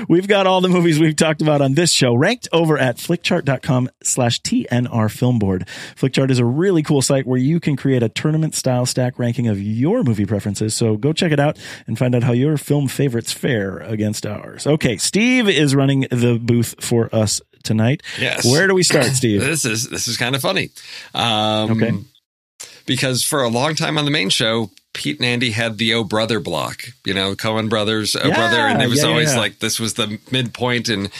[0.08, 3.90] We've got all the movies we've talked about on this show ranked over at flickchart.com
[4.02, 5.68] slash TNR Film Board.
[5.94, 9.46] Flickchart is a really cool site where you can create a tournament style stack ranking
[9.46, 10.74] of your movie preferences.
[10.74, 14.66] So go check it out and find out how your film favorites fare against ours.
[14.66, 18.02] Okay, Steve is running the booth for us tonight.
[18.20, 18.44] Yes.
[18.44, 19.40] Where do we start, Steve?
[19.40, 20.70] This is this is kind of funny.
[21.14, 21.92] Um, Okay.
[22.86, 26.04] Because for a long time on the main show, Pete and Andy had the Oh
[26.04, 26.84] Brother block.
[27.04, 29.38] You know, Coen Brothers, Oh Yeah, Brother, and it was yeah, yeah, always yeah.
[29.38, 31.10] like this was the midpoint and.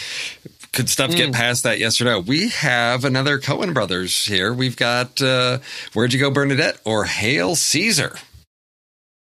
[0.73, 1.15] Could stuff Mm.
[1.15, 1.79] get past that?
[1.79, 2.19] Yes or no?
[2.19, 4.53] We have another Coen brothers here.
[4.53, 5.59] We've got uh,
[5.93, 8.17] Where'd You Go, Bernadette, or Hail Caesar.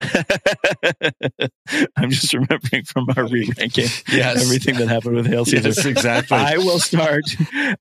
[1.95, 4.41] I'm just remembering from our re-ranking Yes.
[4.43, 5.67] everything that happened with Hail Caesar.
[5.69, 6.37] Yes, exactly.
[6.37, 7.23] I will start,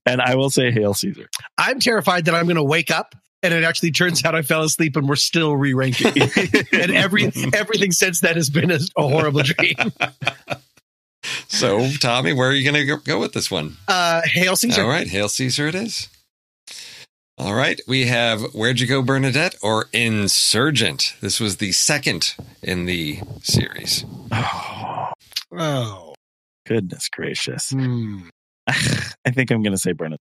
[0.05, 1.29] and I will say Hail Caesar.
[1.57, 4.63] I'm terrified that I'm going to wake up and it actually turns out I fell
[4.63, 6.07] asleep and we're still re-ranking.
[6.73, 9.75] and every everything since then has been a, a horrible dream.
[11.47, 13.77] so, Tommy, where are you going to go with this one?
[13.87, 14.81] Uh, Hail Caesar.
[14.83, 16.09] All right, Hail Caesar it is.
[17.39, 21.15] All right, we have Where'd You Go, Bernadette, or Insurgent.
[21.21, 24.03] This was the second in the series.
[25.53, 26.13] Oh.
[26.67, 27.69] Goodness gracious.
[27.69, 28.27] Hmm.
[28.67, 30.19] I think I'm going to say Bernadette.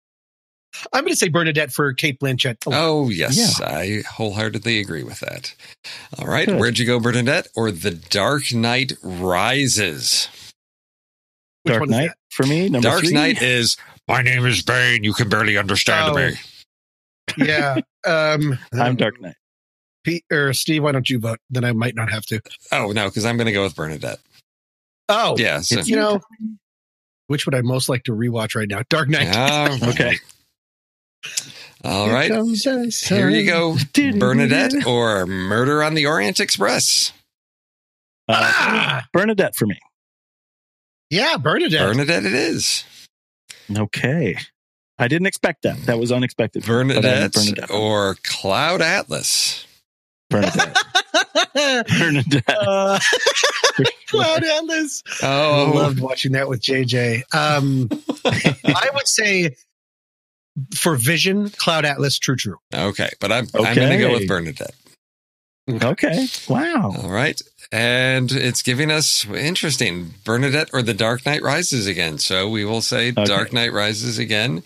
[0.92, 2.56] I'm going to say Bernadette for Cate Blanchett.
[2.66, 3.62] Oh, yes.
[3.62, 5.54] I wholeheartedly agree with that.
[6.18, 6.46] All right.
[6.46, 6.60] Good.
[6.60, 7.48] Where'd you go, Bernadette?
[7.56, 10.28] Or The Dark Knight Rises?
[11.62, 12.68] Which Dark Knight for me.
[12.68, 13.12] Number Dark three.
[13.14, 15.02] Knight is, my name is Bane.
[15.02, 16.14] You can barely understand Oh.
[16.16, 16.34] me.
[17.36, 17.76] Yeah.
[18.06, 19.34] Um, I'm Dark Knight.
[20.04, 21.38] Pete or Steve, why don't you vote?
[21.50, 22.40] Then I might not have to.
[22.70, 24.18] Oh, no, because I'm going to go with Bernadette.
[25.08, 25.60] Oh, Yeah.
[25.60, 26.20] So, you know,
[27.28, 28.82] which would I most like to rewatch right now?
[28.88, 29.26] Dark Knight.
[29.88, 30.16] Okay.
[31.84, 32.30] All Here right.
[32.30, 33.18] comes the sun.
[33.18, 33.76] Here you go,
[34.18, 37.12] Bernadette or Murder on the Orient Express.
[38.28, 39.06] Uh, Ah!
[39.12, 39.78] Bernadette for me.
[41.10, 41.80] Yeah, Bernadette.
[41.86, 42.84] Bernadette it is.
[43.76, 44.36] Okay.
[44.98, 45.76] I didn't expect that.
[45.86, 46.62] That was unexpected.
[46.66, 47.70] But I'm Bernadette, Bernadette.
[47.70, 49.66] or Cloud Atlas.
[50.30, 50.76] Bernadette.
[51.54, 52.48] Bernadette.
[52.48, 52.98] uh,
[54.08, 55.02] Cloud Atlas.
[55.22, 57.22] Oh, I loved watching that with JJ.
[57.34, 57.88] Um,
[58.24, 59.54] I would say
[60.74, 62.56] for Vision, Cloud Atlas, True True.
[62.74, 63.10] okay.
[63.20, 64.14] But I'm, I'm going to go Okay.
[64.14, 64.74] with Bernadette.
[65.68, 66.26] Okay.
[66.48, 66.92] Wow.
[67.02, 67.40] All right.
[67.72, 72.18] And it's giving us interesting Bernadette or The Dark Knight Rises again.
[72.18, 73.24] So we will say Okay.
[73.24, 74.62] Dark Knight Rises again.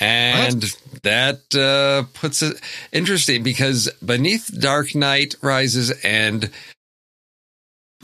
[0.00, 0.62] And
[1.04, 6.50] that uh, puts it interesting because beneath Dark Knight Rises and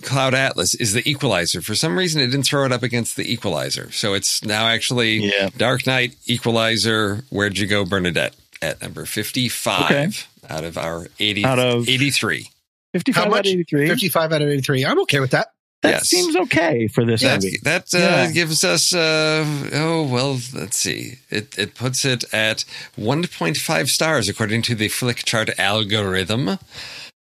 [0.03, 1.61] Cloud Atlas is the Equalizer.
[1.61, 3.91] For some reason, it didn't throw it up against the Equalizer.
[3.91, 5.49] So it's now actually Yeah.
[5.57, 10.09] Dark Knight, Equalizer, Where'd You Go, Bernadette at number 55 Okay.
[10.49, 12.49] out of our 80, Out of- 83.
[12.93, 13.89] 55 out of 83.
[13.89, 14.85] 55 out of 83.
[14.85, 15.49] I'm okay with that.
[15.83, 16.09] That Yes.
[16.09, 17.59] seems okay for this That, movie.
[17.63, 18.31] that uh, Yeah.
[18.33, 19.45] gives us, uh,
[19.75, 21.19] oh, well, let's see.
[21.31, 22.65] It, it puts it at
[22.97, 26.59] 1.5 stars according to the Flickchart algorithm.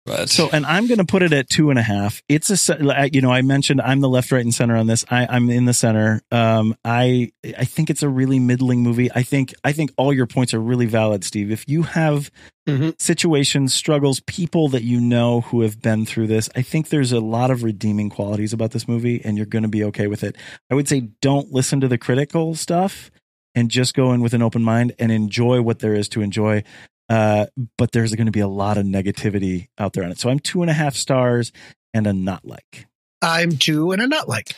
[0.08, 2.24] But So, and I'm going to put it at two and a half.
[2.30, 5.06] It's a, you know, I mentioned I'm the left, right, and center on this.
[5.12, 6.22] I, I'm in the center.
[6.32, 9.12] Um, I, I think it's a really middling movie.
[9.14, 11.52] I think, I think all your points are really valid, Steve.
[11.52, 12.32] If you have
[12.68, 13.00] Mhm.
[13.02, 17.22] situations, struggles, people that you know who have been through this, I think there's a
[17.22, 20.36] lot of redeeming qualities about this movie, and you're going to be okay with it.
[20.70, 23.10] I would say don't listen to the critical stuff
[23.56, 26.64] and just go in with an open mind and enjoy what there is to enjoy.
[27.10, 27.48] Uh,
[27.78, 30.20] but there's going to be a lot of negativity out there on it.
[30.20, 31.52] So I'm two and a half stars
[31.94, 32.88] and a not like.
[33.22, 34.52] I'm two and a not like.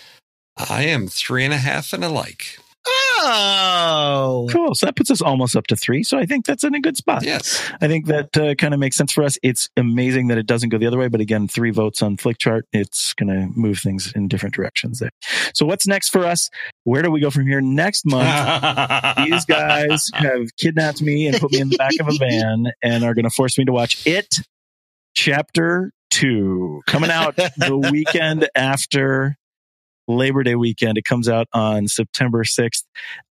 [0.57, 2.59] I am three and a half and a like.
[3.21, 4.47] Oh.
[4.51, 4.75] Cool.
[4.75, 6.03] So that puts us almost up to three.
[6.03, 7.23] So I think that's in a good spot.
[7.23, 7.61] Yes.
[7.81, 9.37] I think that uh, kind of makes sense for us.
[9.43, 12.63] It's amazing that it doesn't go the other way, but again, three votes on Flickchart,
[12.71, 15.11] it's going to move things in different directions there.
[15.53, 16.49] So what's next for us?
[16.83, 17.61] Where do we go from here?
[17.61, 18.27] Next month,
[19.17, 23.03] these guys have kidnapped me and put me in the back of a van and
[23.03, 24.35] are going to force me to watch it
[25.15, 29.37] chapter two coming out the weekend after
[30.09, 30.97] labor day weekend.
[30.97, 32.83] It comes out on september 6th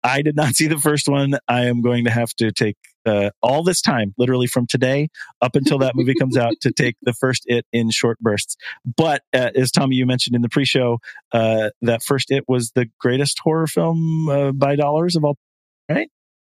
[0.04, 1.38] i did not see the first one.
[1.48, 5.10] I am going to have to take uh, all this time literally from today
[5.42, 8.58] up until that movie comes out to take the first it in short bursts.
[8.86, 11.00] But uh, as tommy you mentioned in the pre-show
[11.32, 15.38] uh, that first it was the greatest horror film uh, by dollars of all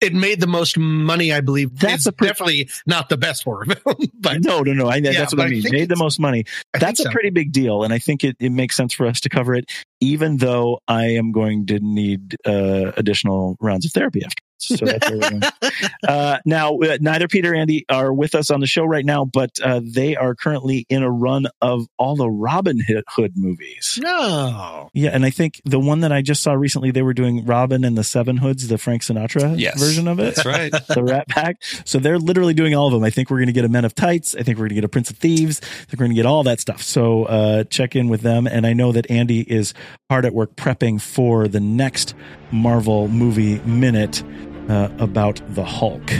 [0.00, 1.76] It made the most money, I believe.
[1.78, 4.86] That's a definitely not the best horror film, but no, no, no.
[4.88, 5.62] I, Yeah, that's what I I mean.
[5.62, 6.44] think Made the most money.
[6.74, 7.10] I That's a so.
[7.10, 9.70] pretty big deal, and I think it, it makes sense for us to cover it,
[10.00, 14.42] even though I am going to need uh, additional rounds of therapy after.
[14.58, 15.42] So that's where we're going.
[16.08, 19.50] uh, now, uh, neither Peter Andy are with us on the show right now, but
[19.62, 23.98] uh, they are currently in a run of all the Robin Hood movies.
[24.02, 24.90] no.
[24.92, 27.84] Yeah, and I think the one that I just saw recently, they were doing Robin
[27.84, 29.78] and the Seven Hoods, the Frank Sinatra Yes.
[29.80, 30.72] version of it That's right.
[30.88, 31.62] the Rat Pack.
[31.84, 33.04] So they're literally doing all of them.
[33.04, 34.34] I think we're going to get a Men of Tights.
[34.34, 35.60] I think we're going to get a Prince of Thieves.
[35.62, 36.82] I think we're going to get all that stuff.
[36.82, 38.46] So uh, check in with them.
[38.46, 39.74] And I know that Andy is
[40.10, 42.14] hard at work prepping for the next
[42.50, 44.22] Marvel movie minute.
[44.68, 46.10] Uh, about the Hulk,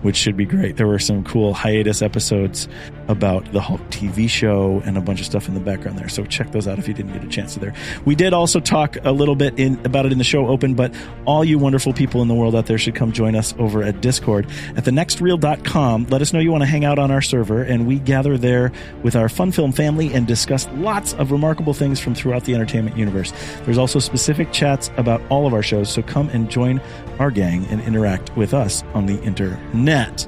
[0.00, 0.78] which should be great.
[0.78, 2.66] There were some cool hiatus episodes
[3.08, 6.08] about the Hulk TV show and a bunch of stuff in the background there.
[6.08, 7.74] So check those out if you didn't get a chance to there.
[8.04, 10.94] We did also talk a little bit in about it in the show open, but
[11.24, 14.00] all you wonderful people in the world out there should come join us over at
[14.00, 14.46] Discord
[14.76, 16.06] at thenextreel.com.
[16.10, 18.72] Let us know you want to hang out on our server, and we gather there
[19.02, 22.96] with our fun film family and discuss lots of remarkable things from throughout the entertainment
[22.96, 23.32] universe.
[23.64, 26.80] There's also specific chats about all of our shows, so come and join
[27.18, 30.26] our gang and interact with us on the internet.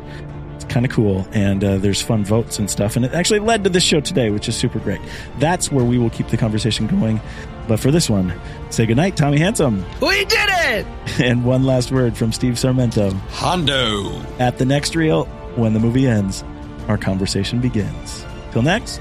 [0.70, 2.94] It's kind of cool, and uh, there's fun votes and stuff.
[2.94, 5.00] And it actually led to this show today, which is super great.
[5.40, 7.20] That's where we will keep the conversation going.
[7.66, 8.32] But for this one,
[8.70, 9.84] say goodnight, Tommy Handsome.
[10.00, 10.86] We did it!
[11.20, 13.12] And one last word from Steve Sarmento.
[13.30, 14.22] Hondo.
[14.38, 15.24] At the next reel,
[15.56, 16.44] when the movie ends,
[16.86, 18.24] our conversation begins.
[18.52, 19.00] Till next.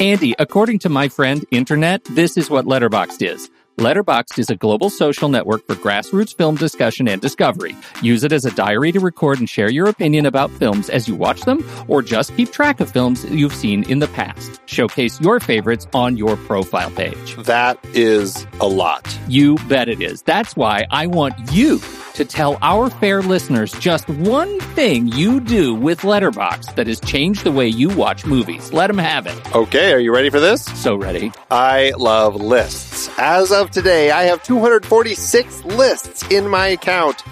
[0.00, 3.50] Andy, according to my friend Internet, this is what Letterboxd is.
[3.76, 7.76] Letterboxd is a global social network for grassroots film discussion and discovery.
[8.00, 11.14] Use it as a diary to record and share your opinion about films as you
[11.14, 14.62] watch them, or just keep track of films you've seen in the past.
[14.64, 17.36] Showcase your favorites on your profile page.
[17.36, 19.18] That is a lot.
[19.28, 20.22] You bet it is.
[20.22, 21.78] That's why I want you
[22.20, 27.44] to tell our fair listeners just one thing you do with Letterboxd that has changed
[27.44, 28.74] the way you watch movies.
[28.74, 29.54] Let them have it.
[29.54, 30.62] Okay, are you ready for this?
[30.62, 31.32] So ready.
[31.50, 33.08] I love lists.
[33.18, 37.24] As of today, I have 246 lists in my account.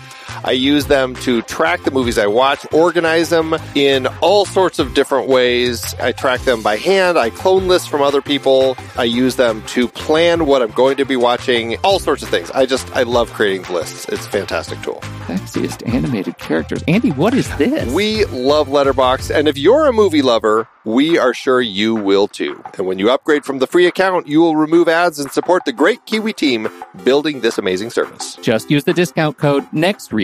[0.45, 4.95] I use them to track the movies I watch, organize them in all sorts of
[4.95, 5.95] different ways.
[6.01, 7.19] I track them by hand.
[7.19, 8.77] I clone lists from other people.
[8.97, 12.51] I use them to plan what I'm going to be watching, all sorts of things.
[12.53, 14.09] I just, I love creating lists.
[14.09, 15.01] It's a fantastic tool.
[15.27, 16.83] Sexiest animated characters.
[16.89, 17.93] Andy, what is this?
[17.93, 22.63] We love Letterboxd, and if you're a movie lover, we are sure you will too.
[22.79, 25.73] And when you upgrade from the free account, you will remove ads and support the
[25.73, 26.69] great Kiwi team
[27.05, 28.37] building this amazing service.
[28.37, 29.71] Just use the discount code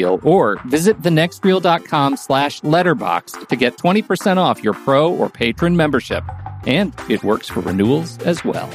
[0.04, 6.24] NEXTREEL or visit thenextreel.com slash letterboxd to get 20% off your pro or patron membership.
[6.66, 8.70] And it works for renewals as well.